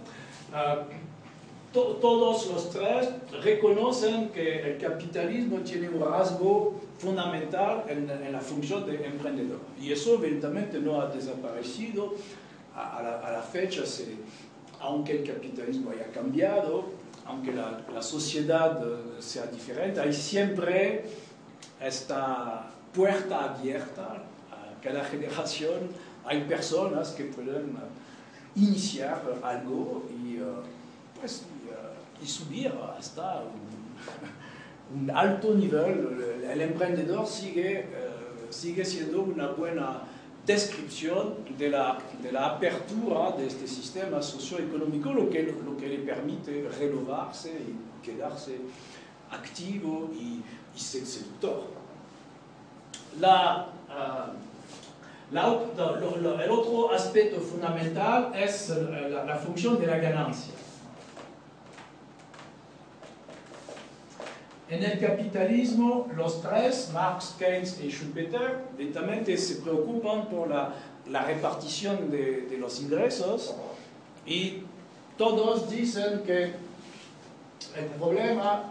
[1.72, 3.08] to todos los tres
[3.42, 9.60] reconocen que el capitalismo tiene un rasgo fundamental en, la función de emprendedor.
[9.80, 12.14] Y eso evidentemente no ha desaparecido
[12.74, 13.82] a, la, fecha,
[14.80, 16.84] aunque el capitalismo haya cambiado,
[17.26, 21.04] aunque la, la sociedad uh, sea diferente, hay siempre
[21.80, 25.90] esta puerta abierta a cada generación
[26.26, 27.76] hay personas que pueden
[28.56, 30.38] iniciar algo y,
[31.18, 36.42] pues, uh, y subir hasta un, un, alto nivel.
[36.50, 37.86] El emprendedor sigue,
[38.50, 40.02] siendo una buena
[40.46, 45.98] descripción de la, de la apertura de este sistema socioeconómico, lo que, lo que le
[45.98, 48.58] permite renovarse y quedarse
[49.30, 50.42] activo y,
[50.74, 51.64] y seductor.
[53.20, 54.53] La, el
[56.50, 60.54] otro aspecto fundamental es eh, la, función de la ganancia.
[64.68, 68.64] En el capitalismo, los tres, Marx, Keynes y Schumpeter,
[69.36, 70.74] se preocupan por la,
[71.08, 73.54] la repartición de, de, los ingresos
[74.26, 74.62] y
[75.16, 75.68] todos
[76.22, 76.54] que
[77.76, 78.70] el problema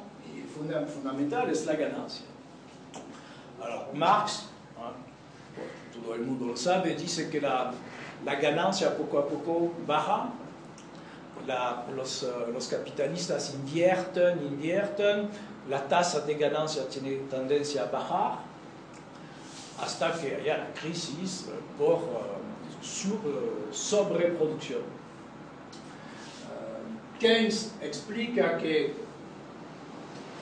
[0.87, 2.25] fundamental es la ganancia.
[3.61, 4.49] Alors, Marx
[5.93, 7.73] todo el mundo lo sabe, dice que la,
[8.25, 10.29] la ganancia poco a poco baja,
[11.95, 15.29] los, los, capitalistas invierten, invierten,
[15.69, 18.39] la tasa de ganancia tiene tendencia a bajar
[19.81, 21.99] hasta que haya la crisis por
[23.71, 24.81] sobreproducción.
[27.19, 28.93] Keynes explica que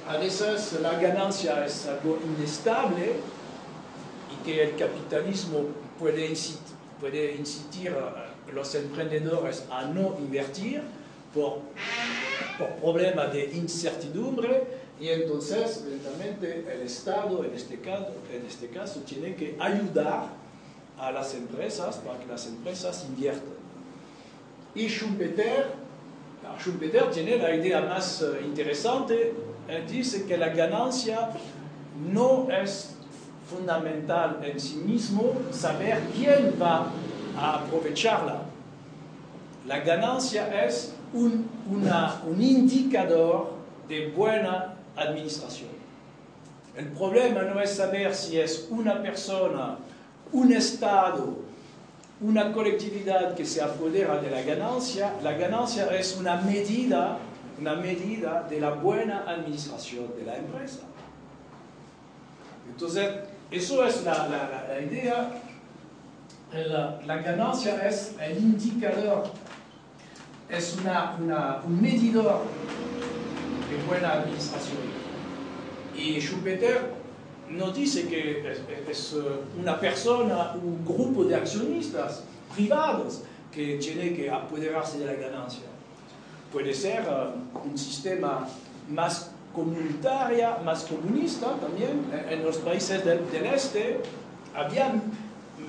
[0.07, 3.15] a veces la ganancia es algo inestable
[4.43, 5.65] que el capitalismo
[5.99, 10.81] puede incitar, puede incitar a los emprendedores a no invertir
[11.33, 11.59] por,
[12.81, 12.97] por
[13.31, 19.55] de incertidumbre y entonces lentamente el Estado en este, caso, en este caso tiene que
[19.59, 20.29] ayudar
[20.99, 23.61] a las empresas para que las empresas inviertan.
[24.75, 25.71] Y Schumpeter,
[26.59, 29.33] Schumpeter tiene la idea más eh, interesante
[29.67, 31.29] él dice que la ganancia
[32.11, 32.95] no es
[33.51, 36.87] fundamental en sí mismo saber quién va
[37.37, 38.41] a aprovecharla.
[39.67, 43.53] La ganancia es un, un indicador
[43.87, 45.69] de buena administración.
[46.75, 49.77] El problema no es saber si es una persona,
[50.31, 51.37] un Estado,
[52.21, 55.13] una colectividad que se apodera de la ganancia.
[55.21, 57.19] La ganancia es una medida
[57.61, 60.79] una medida de la buena administración de la empresa.
[62.67, 63.07] Entonces,
[63.51, 65.31] eso es la, la, idea.
[67.05, 69.29] La, ganancia es el indicador,
[70.49, 71.17] es una,
[71.65, 72.41] un medidor
[73.69, 74.77] de buena administración.
[75.95, 76.93] Y Schumpeter
[77.49, 78.53] no dice que
[78.89, 79.15] es,
[79.59, 82.23] una persona, un grupo de accionistas
[82.55, 85.71] privados que tiene que apoderarse de la ganancia
[86.51, 88.47] puede ser uh, un sistema
[88.89, 92.05] más comunitario, más comunista también.
[92.29, 94.01] En los países del, este
[94.55, 94.93] había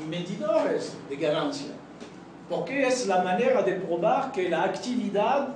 [0.08, 1.72] medidores de ganancia,
[2.48, 5.48] porque es la manera de probar que la actividad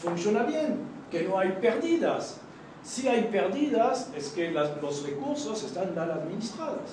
[0.00, 0.78] funciona bien,
[1.10, 2.38] que no hay pérdidas.
[2.82, 6.90] Si hay pérdidas, es que los recursos están mal administrados.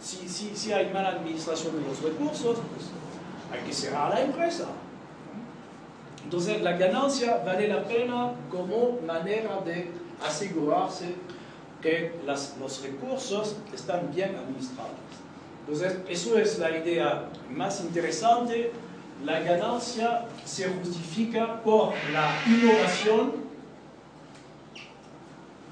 [0.00, 2.86] Si, si, si hay mala administración de los recursos, pues
[3.52, 4.66] hay que cerrar la empresa.
[6.24, 9.90] Entonces, la ganancia vale la pena como manera de
[10.24, 11.14] asegurarse
[11.82, 14.92] que los recursos están bien administrados.
[15.60, 18.72] Entonces, eso es la idea más interesante.
[19.24, 23.48] La ganancia se justifica por la innovación.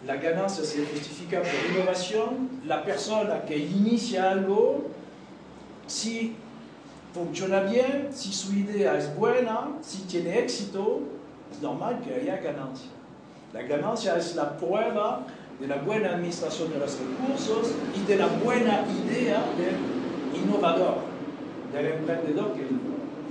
[0.05, 2.51] La ganancia se justifica por innovación.
[2.67, 4.85] La persona que inicia algo,
[5.87, 6.37] si
[7.15, 11.01] funciona bien, si su idea es buena, si tiene éxito,
[11.51, 12.91] es normal que haya ganancia.
[13.57, 15.27] La ganancia es la prueba
[15.59, 20.97] de la buena administración de los recursos y de la buena idea del innovador,
[21.73, 22.53] del emprendedor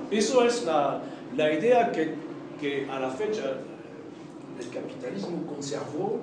[0.09, 1.03] Eso es la,
[1.37, 2.15] idea que,
[2.59, 3.43] que, a la fecha
[4.59, 6.21] el capitalismo conservó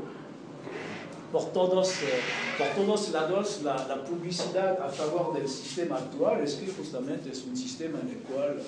[1.31, 6.43] por todos, eh, por todos lados la, la, publicidad a favor del sistema actual.
[6.43, 8.61] Es que justamente es un sistema en el cual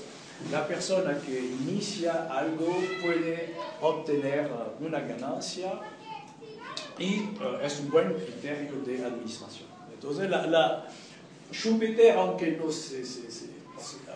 [0.50, 2.66] la persona que inicia algo
[3.02, 5.72] puede obtener eh, una ganancia
[6.98, 9.68] y uh, es un buen criterio de administración.
[9.92, 10.86] Entonces, la, la
[11.52, 13.46] Schumpeter, aunque, no se, se, se,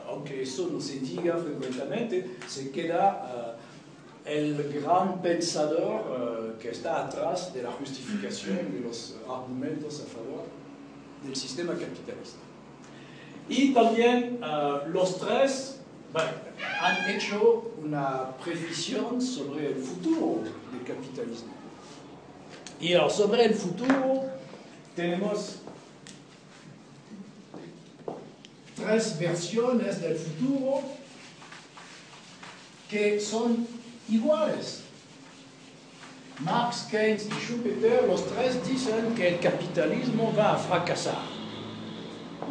[0.08, 3.54] aunque eso no se diga frecuentemente, se queda...
[3.54, 3.68] Uh,
[4.28, 10.44] el gran pensador que está atrás de la justificación de los argumentos a favor
[11.24, 12.38] del sistema capitalista.
[13.48, 14.38] Y también
[14.88, 15.77] los tres
[16.14, 20.42] han hecho una previsión sobre el futuro
[20.72, 21.52] del capitalismo.
[22.80, 24.24] Y alors, sobre el futuro
[24.94, 25.56] tenemos
[28.76, 30.82] tres versiones del futuro
[32.88, 33.66] que son
[34.08, 34.82] iguales.
[36.40, 41.18] Marx, Keynes y Schumpeter, los tres dicen que el capitalismo va a fracasar.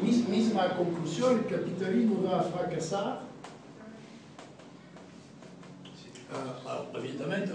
[0.02, 3.22] Misma conclusión, el capitalismo va a fracasar.
[5.86, 6.17] Uh,
[6.96, 7.54] evidentemente,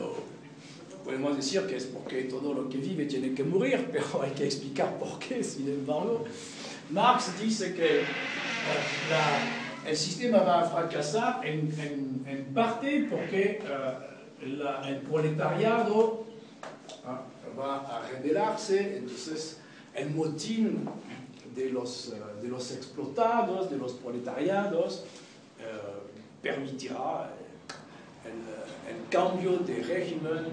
[1.05, 4.45] podemos decir que es porque todo lo que vive tiene que morir, pero hay que
[4.45, 6.25] explicar por qué, sin embargo.
[6.91, 10.67] Marx dice que uh, la, el sistema va a
[11.43, 14.99] en, en, en parte porque uh, la, el
[17.59, 19.59] va a rebelarse, entonces
[19.95, 20.89] el motín
[21.55, 25.05] de los, de los explotados, de los proletariados,
[26.41, 27.31] permitirá
[28.25, 30.47] el, el, cambio de régimen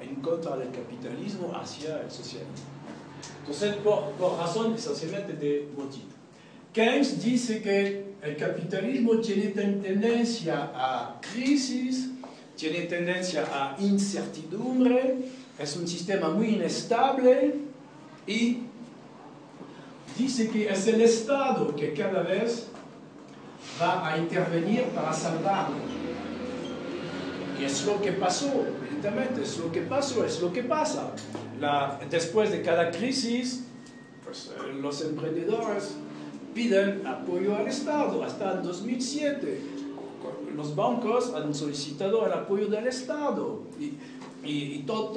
[0.00, 2.66] en contra del capitalismo hacia el socialismo.
[3.40, 6.04] Entonces, por, por razón esencialmente de motín.
[6.72, 12.10] Keynes dice que el capitalismo tiene tendencia a crisis,
[12.56, 15.16] tiene tendencia a incertidumbre,
[15.58, 17.54] es un sistema muy inestable
[18.26, 18.58] y
[20.18, 22.66] dice que es el Estado que cada vez
[23.80, 25.76] va a intervenir para salvarlo.
[27.58, 31.12] Y es lo que pasó, evidentemente, es lo que pasó, es lo que pasa.
[31.60, 33.64] La, después de cada crisis,
[34.24, 35.94] pues, eh, los emprendedores
[36.54, 38.22] piden apoyo al Estado.
[38.22, 39.60] Hasta el 2007,
[40.54, 43.62] los bancos han solicitado el apoyo del Estado.
[43.80, 43.94] Y,
[44.44, 45.12] y, todos,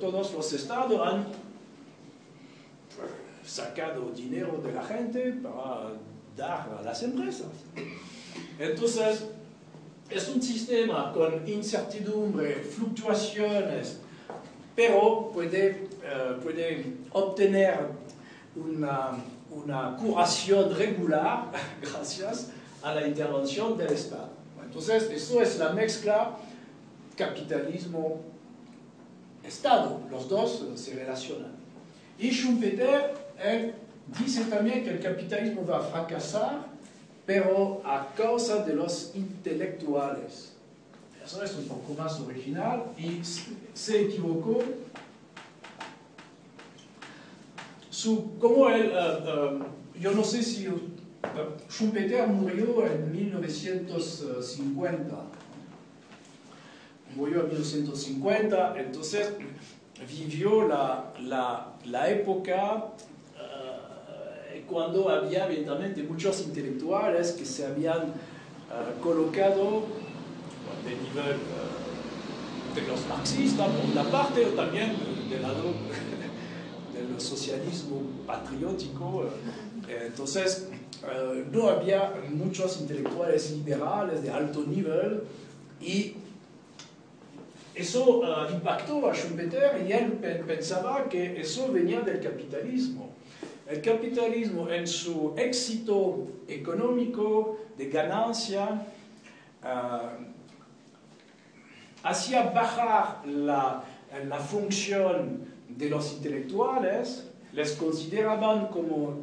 [0.00, 1.26] todos los estados han
[3.44, 5.92] sacado dinero de la gente para
[6.36, 7.48] dar a las empresas.
[8.58, 9.26] Entonces,
[10.10, 14.00] es un sistema con incertidumbre, fluctuaciones,
[14.74, 17.78] pero puede, eh, puede obtener
[18.56, 19.10] una,
[19.50, 21.52] una curación regular
[21.82, 22.50] gracias
[22.82, 24.30] a la intervención del Estado.
[24.64, 26.38] Entonces, eso es la mezcla
[27.16, 30.00] capitalismo-Estado.
[30.10, 31.52] Los dos se relacionan.
[32.18, 33.74] Y Schumpeter, él
[34.18, 36.66] dice también que el capitalismo va a fracasar,
[37.28, 40.54] pero a causa de los intelectuales.
[41.22, 43.20] Eso es un poco más original y
[43.74, 44.62] se equivocó.
[47.90, 49.62] Su, como él, uh, uh,
[50.00, 50.80] yo no sé si uh,
[51.68, 55.14] Schumpeter murió en 1950.
[57.14, 59.34] Murió en 1950, entonces
[60.08, 62.86] vivió la, la, la época
[64.68, 69.84] cuando había evidentemente muchos intelectuales que se habían uh, colocado
[70.84, 74.94] de nivel uh, de los marxistas por una parte o también
[75.30, 75.64] del lado
[76.92, 79.24] del socialismo patriótico.
[79.88, 80.68] Entonces,
[81.02, 85.22] uh, no había muchos intelectuales liberales de alto nivel
[85.80, 86.14] y
[87.74, 93.17] eso impactó a Schumpeter y él pensaba que eso venía del capitalismo
[93.68, 98.86] el capitalismo en su éxito económico de ganancia
[99.62, 100.24] uh,
[102.02, 103.84] hacía bajar la,
[104.40, 109.16] función de los intelectuales, les consideraban como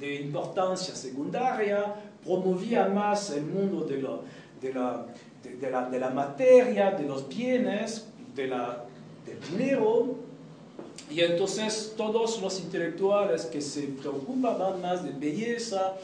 [0.00, 3.98] de importancia secundaria, promovía más el mundo de,
[4.60, 5.06] de, la,
[5.44, 8.84] de, de la, materia, de los bienes, de la,
[9.24, 10.25] del dinero,
[11.10, 15.94] y entonces todos los intelectuales que se preocupaban más de belleza,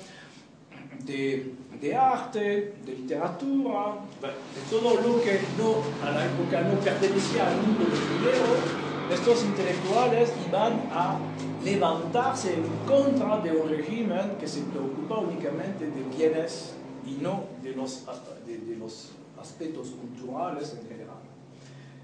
[1.05, 1.53] de,
[1.97, 7.85] arte, de literatura, de todo lo que no, a la época no pertenecía al mundo
[7.85, 8.83] del dinero,
[9.13, 11.19] estos intelectuales iban a
[11.65, 16.75] levantarse en contra de un régimen que se preocupa únicamente de bienes
[17.07, 18.05] y no de los,
[18.47, 20.77] de, los aspectos culturales.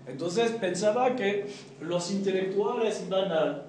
[0.08, 1.46] Entonces pensaba que
[1.80, 3.62] los intelectuales iban a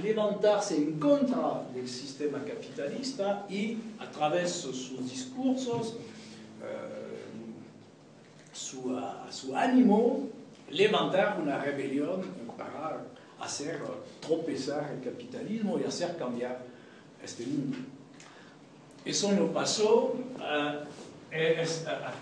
[0.00, 5.96] levantarse en contra del sistema capitalista y a través de sus discursos,
[6.62, 7.02] eh,
[8.52, 10.28] su, ánimo,
[10.70, 12.22] levantar una rebelión
[12.56, 13.04] para
[13.40, 13.80] hacer
[14.20, 16.60] tropezar el capitalismo y hacer cambiar
[17.22, 17.78] este mundo.
[19.04, 20.14] Eso no pasó,
[21.32, 21.64] eh,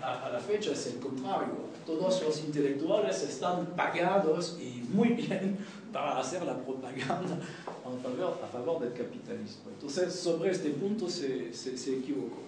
[0.01, 5.57] a la fecha es el contrario todos los intelectuales están pagados y muy bien
[5.91, 7.37] para hacer la propaganda
[7.85, 9.63] a favor, a favor del capitalismo.
[9.73, 12.39] Entonces, sobre este punto se, se, equivocó.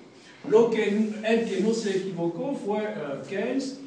[0.49, 0.87] Lo que,
[1.23, 3.79] el que no se equivocó fue uh, Keynes,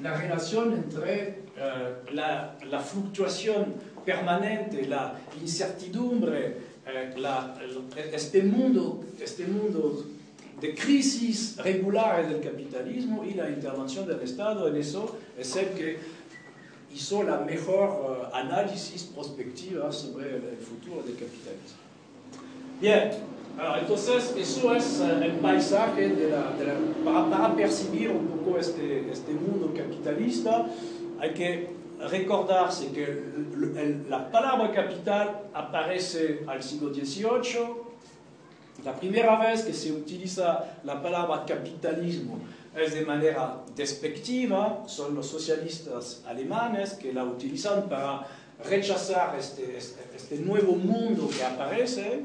[0.00, 3.74] la relación entre uh, la, la, fluctuación
[4.04, 6.72] permanente, la incertidumbre,
[7.16, 7.54] la,
[8.12, 10.04] este mundo, este mundo
[10.62, 15.98] de crisis regulares del capitalismo y la intervención del Estado en eso es el que
[16.94, 21.82] hizo la mejor uh, análisis prospectiva sobre el, futuro del capitalismo.
[22.80, 23.10] Bien,
[23.58, 28.56] alors, entonces eso es uh, el paisaje de la, de la, para, percibir un poco
[28.58, 30.66] este, este mundo capitalista.
[31.18, 31.70] Hay que
[32.08, 33.22] recordarse que
[34.08, 37.81] la palabra capital aparece al siglo XVIII
[38.84, 42.40] la primera vez que se utiliza la palabra capitalismo
[42.76, 48.26] es de manera despectiva, son los socialistas alemanes que la utilizan para
[48.68, 52.20] rechazar este, este nuevo mundo que aparece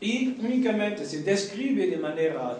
[0.00, 2.58] y únicamente se describe de manera,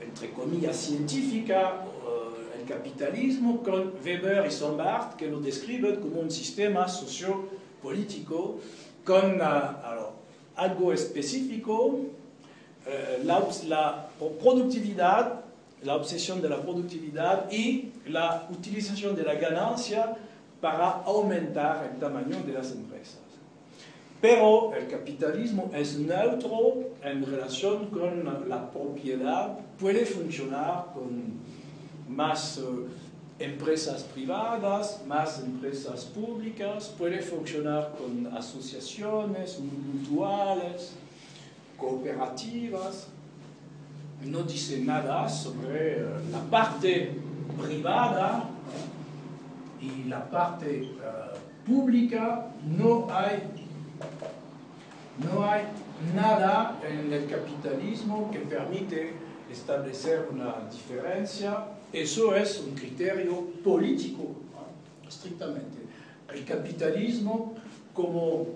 [0.00, 6.30] entre comillas, científica uh, el capitalismo con Weber y Sombart que lo describen como un
[6.30, 8.58] sistema sociopolítico
[9.04, 9.44] con uh,
[9.84, 10.10] alors,
[10.56, 12.00] algo específico
[12.86, 14.08] eh, la,
[14.40, 15.40] productividad,
[15.82, 20.16] la obsesión de la productividad y la utilización de la ganancia
[20.60, 23.18] para aumentar el tamaño de las empresas.
[24.20, 31.34] Pero el capitalismo es neutro en relación con la propiedad, puede funcionar con
[32.08, 32.62] más eh,
[33.38, 40.94] empresas privadas, más empresas públicas, puede funcionar con asociaciones mutuales,
[41.76, 43.08] cooperativas.
[44.24, 47.12] No dice nada sobre eh, la parte
[47.62, 48.48] privada
[49.80, 50.90] y la parte eh,
[51.66, 52.46] pública.
[52.64, 53.42] No hay
[55.18, 55.62] no hay
[56.14, 59.14] nada en el capitalismo que permite
[59.50, 61.68] establecer una diferencia.
[61.92, 64.34] Eso es un criterio político,
[65.08, 65.78] estrictamente.
[66.32, 67.54] El capitalismo
[67.94, 68.46] como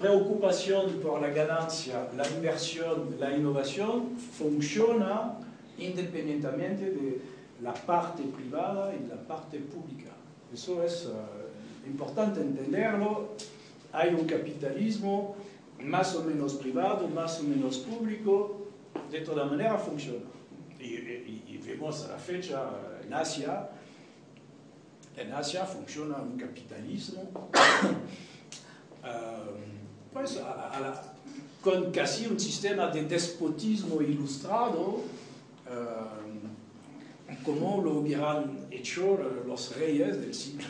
[0.00, 5.34] preocupación por la ganancia, la inversión, la innovación, funciona
[5.78, 7.20] independientemente de
[7.62, 10.10] la parte privada y la parte pública.
[10.52, 13.34] Eso es uh, importante entenderlo.
[13.92, 15.36] Hay un capitalismo
[15.82, 18.68] más o menos privado, más o menos público,
[19.10, 20.26] de toda manera funciona.
[20.78, 22.68] Y, vemos a la fecha
[23.04, 23.68] en Asia,
[25.16, 27.30] en Asia funciona un capitalismo
[29.04, 29.04] um,
[30.12, 30.40] pues
[31.62, 35.02] con casi un sistema de despotismo ilustrado,
[35.66, 40.66] um, como lo hubieran hecho los reyes del siglo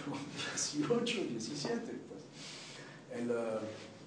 [0.57, 1.74] XVIII, XVII.
[2.09, 3.20] Pues.
[3.20, 3.61] El, uh,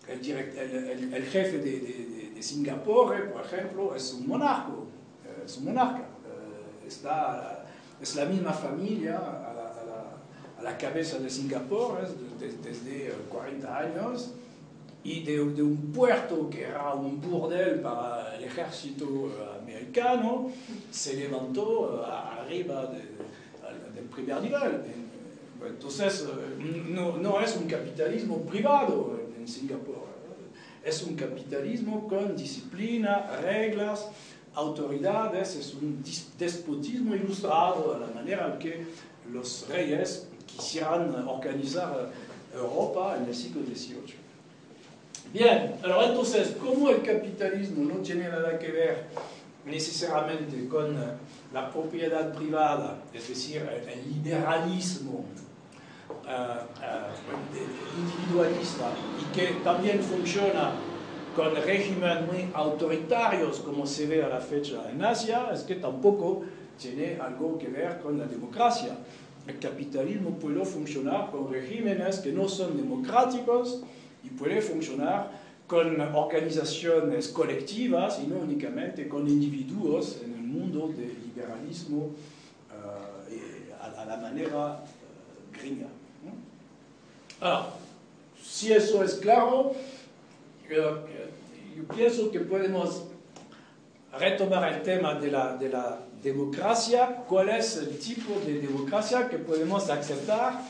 [0.07, 4.87] el, jefe de, Singapur, por ejemplo, es un monarco,
[5.25, 6.01] eh, es un monarca.
[6.01, 7.65] Eh, está,
[8.01, 9.53] es la misma familia a
[10.61, 11.99] la, cabeza de Singapur
[12.39, 14.31] desde 40 eh, años?
[15.03, 19.31] Y de, un puerto que era un burdel para el ejército
[19.61, 20.49] americano,
[20.91, 24.81] se levantó arriba del primer nivel.
[25.65, 26.25] Entonces,
[26.89, 30.03] no, no es un capitalismo privado, en Singapur.
[30.83, 34.09] Es un capitalismo con disciplina, reglas,
[34.53, 36.03] autoridades, es un
[36.37, 38.85] despotismo ilustrado a la manera en que
[39.31, 42.11] los reyes quisieran organizar
[42.53, 44.22] Europa en el siglo XVIII.
[45.33, 49.05] Bien, alors entonces, como el capitalismo no tiene nada que ver
[49.65, 50.95] necesariamente con
[51.51, 55.25] la propiedad privada, es decir, el liberalismo
[56.23, 58.85] Uh, uh, individualista
[59.19, 60.71] y que también funciona
[61.35, 66.43] con regímenes muy autoritarios como se ve a la fecha en Asia, es que tampoco
[66.79, 68.95] tiene algo que ver con la democracia.
[69.47, 73.81] El capitalismo puede funcionar con regímenes que no son democráticos
[74.23, 75.29] y puede funcionar
[75.67, 82.11] con organizaciones colectivas y no únicamente con individuos en el mundo del liberalismo
[82.69, 84.83] uh, a, la manera
[85.51, 85.87] gringa.
[87.41, 87.65] Alors,
[88.41, 89.73] si eso es claro,
[90.69, 91.05] yo,
[91.95, 93.03] pienso que podemos
[94.17, 99.37] retomar el tema de la, de la democracia, cuál es el tipo de democracia que
[99.37, 100.61] podemos aceptar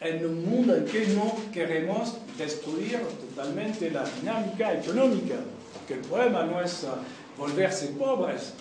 [0.00, 5.36] en un mundo en que no queremos destruir totalmente la dinámica económica,
[5.74, 8.54] porque el problema no es uh, volverse pobres,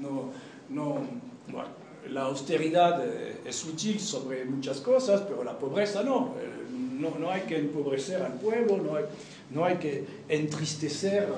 [0.00, 0.30] no,
[0.68, 0.98] no,
[2.10, 6.34] la austeridad eh, es útil sobre muchas cosas, pero la pobreza no
[6.98, 9.04] no, hay que empobrecer al pueblo, no hay,
[9.50, 11.28] no hay que entristecer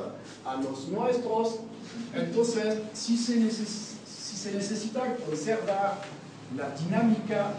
[0.45, 1.61] a los nuestros.
[2.15, 6.01] Entonces, si se, si se necesita conservar
[6.57, 7.53] la dinámica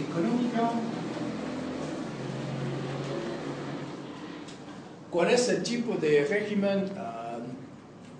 [0.00, 0.70] económica,
[5.10, 7.38] ¿cuál es el tipo de régimen ah,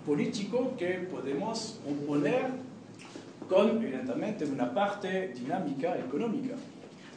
[0.05, 2.47] político que podemos oponer
[3.49, 6.55] con, evidentemente, una parte dinámica económica?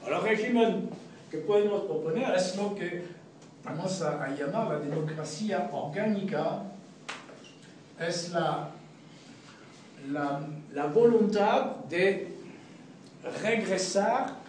[0.07, 0.89] El régimen
[1.31, 3.03] que podemos proponer es lo que
[3.65, 6.63] vamos a, llamar la democracia orgánica,
[7.99, 8.71] es la,
[10.09, 12.29] la, voluntad de
[13.43, 14.46] regresar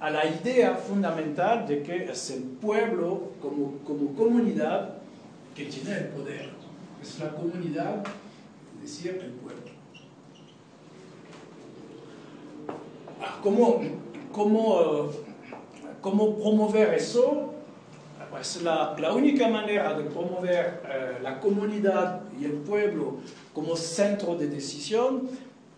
[0.00, 4.94] a la idea fundamental de que es el pueblo como, como comunidad
[5.54, 6.50] que tiene el poder.
[7.02, 8.02] Es la comunidad,
[8.80, 9.62] decir, el pueblo.
[13.22, 13.80] Ah, ¿Cómo,
[14.32, 15.10] cómo
[16.00, 17.52] ¿Cómo promover eso?
[18.30, 23.18] Pues la, la única manera de promover eh, la comunidad y el pueblo
[23.52, 25.28] como centro de decisión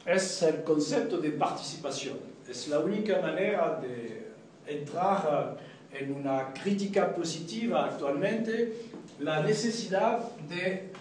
[0.07, 2.32] es el concepto de participación.
[2.53, 4.27] Es la única manera de
[4.67, 5.57] entrar
[5.91, 8.91] en una crítica positiva actualmente,
[9.21, 10.19] la necesidad
[10.51, 10.93] de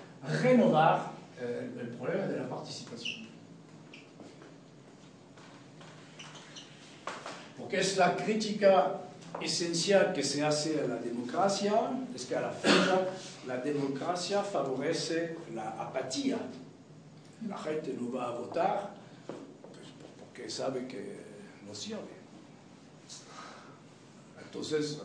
[0.42, 3.28] renovar eh, el problema de la participación.
[7.58, 9.02] Porque es la crítica
[9.42, 11.74] esencial que se hace a la democracia,
[12.16, 13.10] es que a la fecha
[13.46, 16.38] la democracia favorece la apatía.
[17.46, 18.92] La gente no va a votar
[19.74, 21.31] pues, porque que
[24.44, 25.02] Entonces,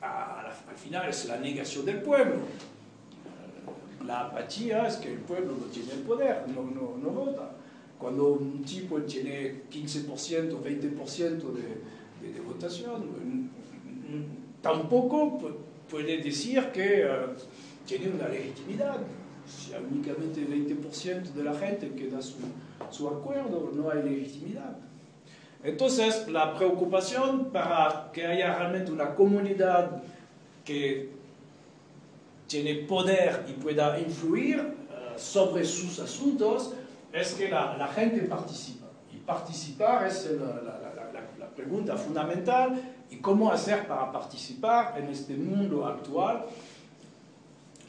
[0.00, 2.36] al final es la negación del pueblo.
[4.06, 7.50] La apatía es que el pueblo no tiene el poder, no, no, no vota.
[7.98, 13.50] Cuando un tipo tiene 15%, 20% de, de, votación,
[14.62, 15.38] tampoco
[15.90, 17.10] puede decir que eh,
[17.86, 18.96] tiene una legitimidad.
[19.46, 24.78] Si únicamente 20% de la gente que da su acuerdo, no hay legitimidad.
[25.62, 30.02] Entonces, la preocupación para que haya realmente una comunidad
[30.64, 31.10] que
[32.46, 36.72] tiene poder y pueda influir eh, sobre sus asuntos
[37.12, 38.86] es que la, gente participa.
[39.12, 40.78] Y participar es la,
[41.54, 42.80] pregunta fundamental.
[43.10, 46.46] ¿Y cómo hacer para participar en este mundo actual?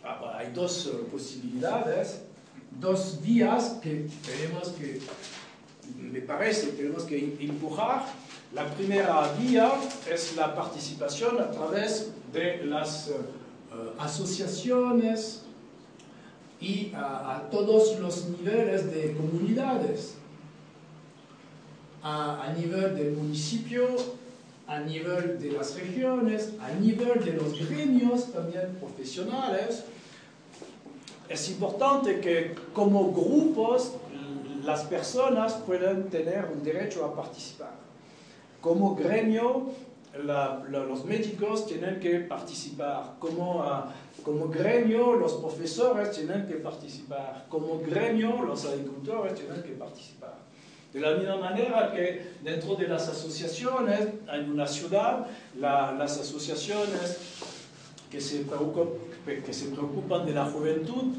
[0.04, 2.24] Ah, hay dos eh, posibilidades,
[2.72, 5.00] dos vías que tenemos que
[5.98, 8.06] me parece que tenemos que empujar.
[8.54, 9.72] La primera vía
[10.10, 13.14] es la participación a través de las eh,
[13.98, 15.44] asociaciones
[16.60, 20.16] y a, todos los niveles de comunidades,
[22.04, 23.88] a, a, nivel del municipio,
[24.68, 29.86] a nivel de las regiones, a nivel de los gremios también profesionales.
[31.30, 33.94] Es importante que como grupos
[34.64, 37.74] las personas pueden tener un derecho a participar.
[38.60, 39.72] Como gremio,
[40.70, 43.16] los médicos tienen que participar.
[43.20, 43.92] Como, ah,
[44.24, 47.46] como gremio, los profesores tienen que participar.
[47.50, 50.36] Como gremio, los agricultores tienen que participar.
[50.94, 55.26] De la misma manera que dentro de las asociaciones, en una ciudad,
[55.58, 57.18] las asociaciones
[58.12, 58.46] que se,
[59.46, 61.16] que se preocupan de la juventud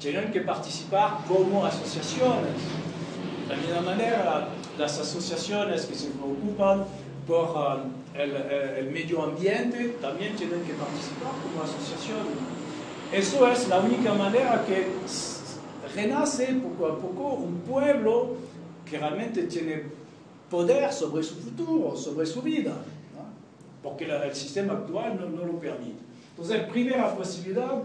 [0.00, 2.54] tienen que participar como asociaciones.
[3.46, 4.48] De la misma manera,
[4.78, 6.84] las asociaciones que se preocupan
[7.26, 7.80] por
[8.14, 12.32] eh, el, eh, el, medio ambiente también tienen que participar como asociaciones.
[13.12, 14.86] Eso es la única manera que
[15.94, 18.36] renace poco a poco un pueblo
[18.88, 19.82] que realmente tiene
[20.48, 22.72] poder sobre su futuro, sobre su vida,
[23.82, 26.00] porque el sistema actual no, no lo permite.
[26.30, 27.82] Entonces, primera posibilidad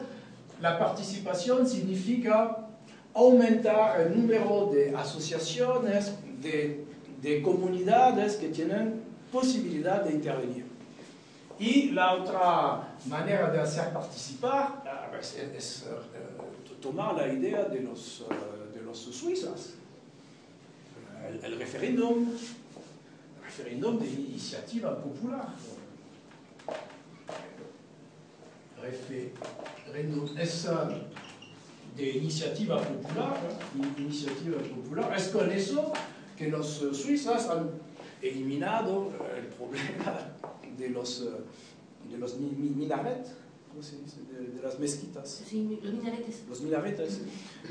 [0.61, 2.57] la participación significa
[3.13, 6.85] aumentar el número de asociaciones, de,
[7.21, 9.01] de comunidades que tienen
[9.31, 10.65] posibilidad de intervenir.
[11.57, 14.83] Y la otra manera de hacer participar
[15.19, 19.75] es, es, uh, tomar la idea de los, uh, de los suizos.
[21.25, 25.47] El, el referéndum, el referéndum de iniciativa popular.
[28.86, 30.67] Referéndum es
[31.95, 33.38] de iniciativa popular,
[33.97, 35.13] iniciativa popular.
[35.15, 35.93] Es con eso
[36.38, 37.69] que los suizos han
[38.21, 40.36] eliminado el problema
[40.77, 41.25] de los,
[42.09, 43.33] de los minaretes,
[43.69, 44.17] ¿cómo se dice?
[44.23, 45.43] De, las mezquitas.
[45.47, 46.43] Sí, los minaretes.
[46.49, 47.21] Los minaretes.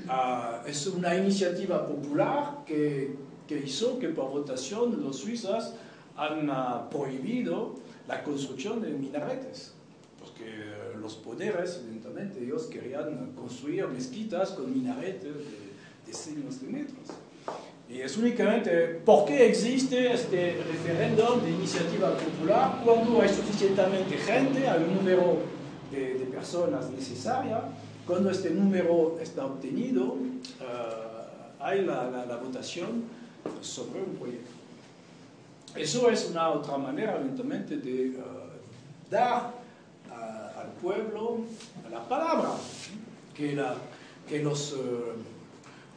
[0.06, 5.74] Uh, es una iniciativa popular que, que, hizo que por votación los suizos
[6.16, 7.74] han uh, prohibido
[8.06, 9.72] la construcción de minaretes.
[10.18, 15.74] Porque los poderes, evidentemente, ellos querían construir mezquitas con minaretes de
[16.06, 17.08] decenas de metros.
[17.90, 24.66] Y es únicamente por qué existe este referéndum de iniciativa popular cuando hay suficientemente gente,
[24.66, 25.40] hay un número
[25.92, 27.60] de, personas necesaria,
[28.06, 33.04] cuando este número está obtenido, uh, hay la, votación
[33.60, 34.50] sobre un proyecto.
[35.76, 39.63] Eso es una otra manera, evidentemente, de uh, dar
[40.84, 41.38] pueblo
[41.90, 42.50] la palabra,
[43.34, 43.54] que,
[44.42, 44.76] los, eh,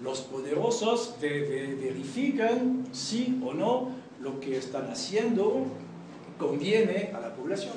[0.01, 5.65] los poderosos verifican si o no lo que están haciendo
[6.39, 7.73] conviene a la población.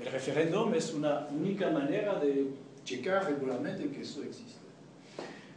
[0.00, 2.48] el referéndum es una única manera de
[2.84, 4.60] checar regularmente que eso existe.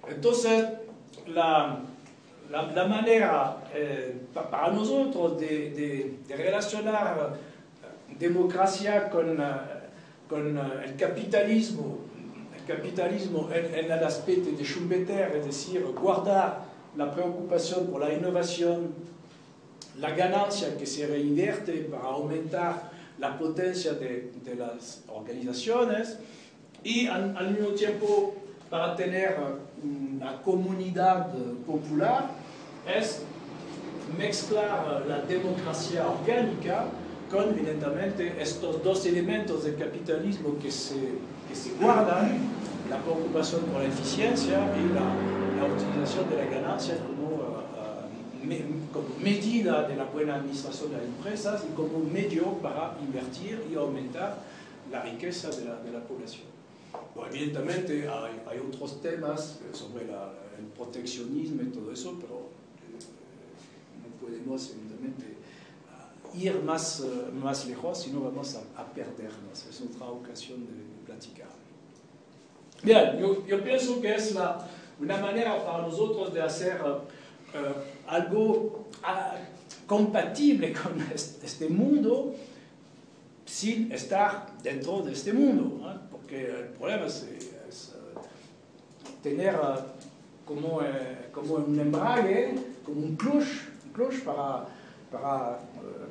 [0.08, 0.68] Entonces,
[1.28, 1.80] la,
[2.88, 7.40] manera eh, para nosotros de, de, relacionar
[8.20, 9.42] democracia con
[10.30, 12.00] con eh, el capitalismo,
[12.58, 14.04] el capitalismo en, en, el
[14.52, 16.66] de Schumpeter, es decir, guardar
[16.96, 18.14] la preocupación por la
[20.00, 26.18] la ganancia que se reinvierte para aumentar la potencia de, de las organizaciones
[26.84, 28.36] y al, mismo tiempo
[28.70, 29.38] para tener
[29.84, 31.32] una comunidad
[31.66, 32.30] popular
[34.18, 36.86] mezclar la democracia orgánica
[37.32, 40.96] con, evidentemente, estos dos elementos del capitalismo que se,
[41.48, 42.40] que se guardan,
[42.90, 45.02] la preocupación por la eficiencia y la,
[45.60, 51.64] la utilización de la ganancia como, uh, medida de la buena administración de las empresas
[51.70, 54.38] y como medio para invertir y aumentar
[54.92, 56.44] la riqueza de la, de la población.
[57.32, 62.50] Evidentemente hay, otros temas sobre el proteccionismo y todo eso, pero
[62.80, 63.02] eh,
[64.04, 65.35] no podemos evidentemente
[66.38, 69.66] ir más, uh, más lejos, si no vamos a, a, perdernos.
[69.70, 71.48] Es otra ocasión de, platicar.
[72.82, 74.68] Bien, yo, yo, pienso que es la,
[75.00, 77.74] una manera para nosotros de hacer uh, uh,
[78.08, 78.86] algo
[79.86, 82.34] compatible con este mundo
[83.46, 86.10] sin estar dentro de este mundo, ¿no?
[86.10, 87.24] porque el problema es,
[87.70, 87.94] es
[89.22, 89.56] tener
[90.46, 90.82] como,
[91.56, 93.48] un embrague, como un clutch,
[93.86, 94.68] un clutch para,
[95.16, 95.60] para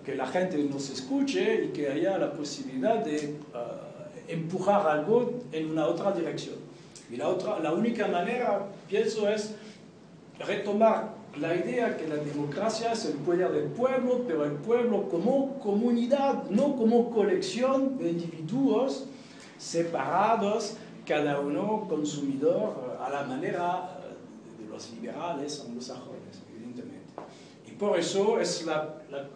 [0.04, 5.70] que la gente nos escuche y que haya la posibilidad de uh, empujar algo en
[5.70, 6.56] una otra dirección.
[7.10, 9.54] Y la, otra, la única manera, pienso, es
[10.38, 15.58] retomar la idea que la democracia es el poder del pueblo, pero el pueblo como
[15.58, 19.06] comunidad, no como colección de individuos
[19.58, 20.76] separados,
[21.06, 24.00] cada uno consumidor a la manera
[24.58, 26.13] de los liberales anglosajones,
[27.78, 28.64] por eso es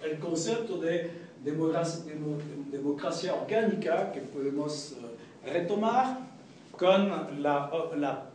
[0.04, 1.10] el concepto de
[1.44, 6.18] democracia, de democracia, orgánica que podemos uh, retomar
[6.76, 8.30] con la,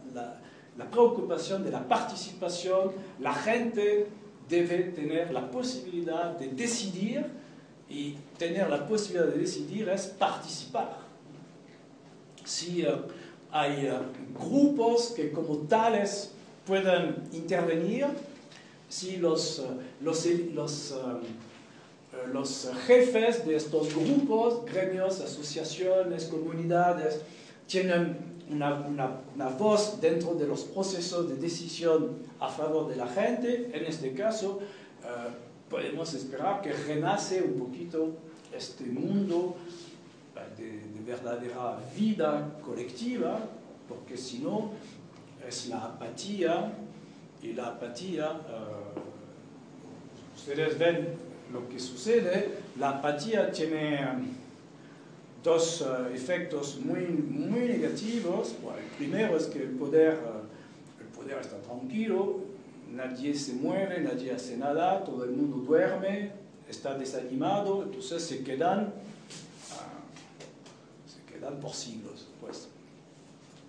[0.92, 4.08] preocupación de la participación, la gente
[4.50, 7.26] debe tener la posibilidad de decidir
[7.90, 10.98] y tener la posibilidad de decidir es participar.
[12.44, 13.06] Si uh,
[13.52, 16.34] hay uh, grupos que como tales
[16.66, 18.08] pueden intervenir,
[18.94, 20.94] si los, uh, los, los,
[22.32, 27.22] los jefes de estos grupos, gremios, asociaciones, comunidades,
[27.66, 28.18] tienen
[28.52, 33.72] una, una, una, voz dentro de los procesos de decisión a favor de la gente,
[33.74, 34.60] en este caso
[35.70, 38.12] podemos esperar que renace un poquito
[38.56, 39.56] este mundo
[40.56, 43.40] de, de, verdadera vida colectiva,
[43.90, 44.70] porque si no
[45.48, 46.72] es la apatía
[47.44, 51.10] y la apatía, uh, ustedes ven
[51.52, 54.00] lo que sucede, la apatía tiene
[55.44, 58.56] dos uh, efectos muy, muy negativos.
[58.64, 62.40] El primero es que el poder, uh, el poder está tranquilo,
[62.90, 66.32] nadie se mueve, nadie hace nada, todo el mundo duerme,
[66.70, 68.92] está desanimado, entonces se quedan, uh,
[71.10, 72.30] se quedan por siglos.
[72.40, 72.70] Pues.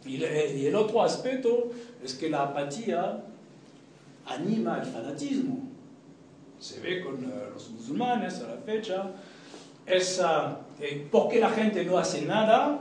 [0.07, 1.72] Y, y el otro aspecto
[2.05, 3.25] es que la apatía
[4.27, 5.70] anima el fanatismo.
[6.59, 7.20] Se ve con
[7.53, 9.11] los musulmanes a la fecha,
[9.87, 12.81] esa, eh, porque la gente no hace nada,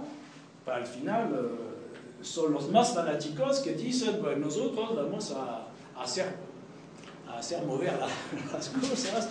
[0.66, 5.68] para el final eh, son los más fanáticos que dicen, bueno, nosotros vamos a,
[6.00, 6.28] a, hacer,
[7.28, 8.08] a hacer mover la,
[8.54, 9.30] las cosas.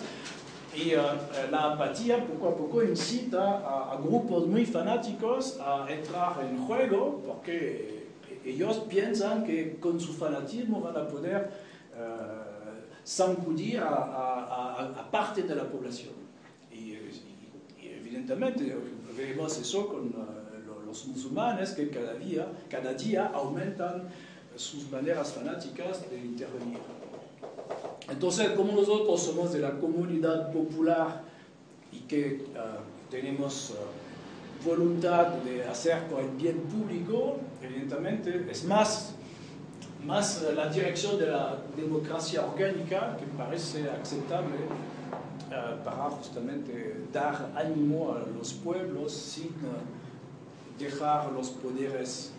[0.75, 6.43] Y uh, la apatía poco a poco incita a, a, grupos muy fanáticos a entrar
[6.43, 8.07] en juego porque
[8.43, 11.62] ellos piensan que con su fanatismo van a poder uh,
[13.03, 16.23] sacudir a, a, parte de la población
[18.13, 18.75] evidentemente
[19.17, 24.03] vemos eso con uh, los musulmanes que cada día, cada día aumentan
[24.55, 26.77] sus maneras fanáticas de intervenir.
[28.09, 31.23] Entonces, como nosotros somos de la comunidad popular
[31.91, 32.45] y que
[33.09, 39.15] tenemos uh, voluntad de hacer por el bien público, evidentemente es más,
[40.05, 44.57] más la dirección de la democracia orgánica que parece aceptable
[45.53, 52.31] Uh, para justamente dar ánimo a los pueblos sin uh, dejar los poderes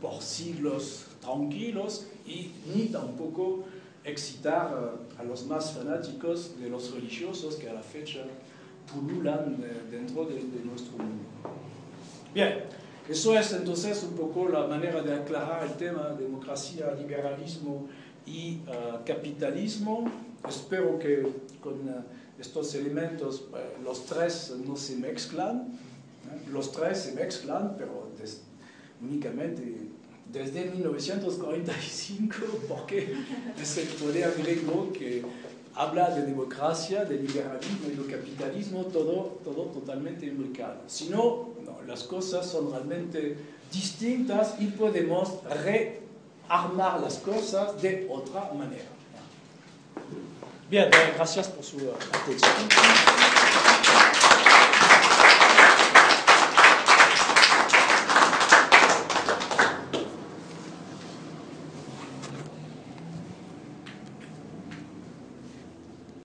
[0.00, 3.64] por siglos tranquilos y ni tampoco
[4.02, 8.24] excitar uh, a los más fanáticos de los religiosos que a la fecha
[8.92, 11.22] pululan de, dentro de, de, nuestro mundo.
[12.34, 12.64] Bien,
[13.08, 17.88] eso es entonces un poco la manera de aclarar el tema democracia, liberalismo
[18.26, 18.60] y
[19.04, 20.10] capitalismo.
[20.48, 21.26] Espero que
[21.60, 21.74] con
[22.38, 23.44] estos elementos,
[23.82, 25.78] los tres no se mezclan,
[26.50, 28.42] los tres se mezclan, pero des,
[29.02, 29.90] únicamente
[30.32, 32.36] desde 1945,
[32.68, 33.14] porque
[33.60, 35.22] es el poder griego que
[35.74, 40.80] habla de democracia, de liberalismo y de capitalismo, todo, todo totalmente imbricado.
[40.86, 41.53] Si no,
[41.86, 43.36] las cosas son realmente
[43.72, 48.84] distintas y podemos rearmar las cosas de otra manera.
[50.70, 51.76] Bien, gracias por su
[52.12, 52.50] atención.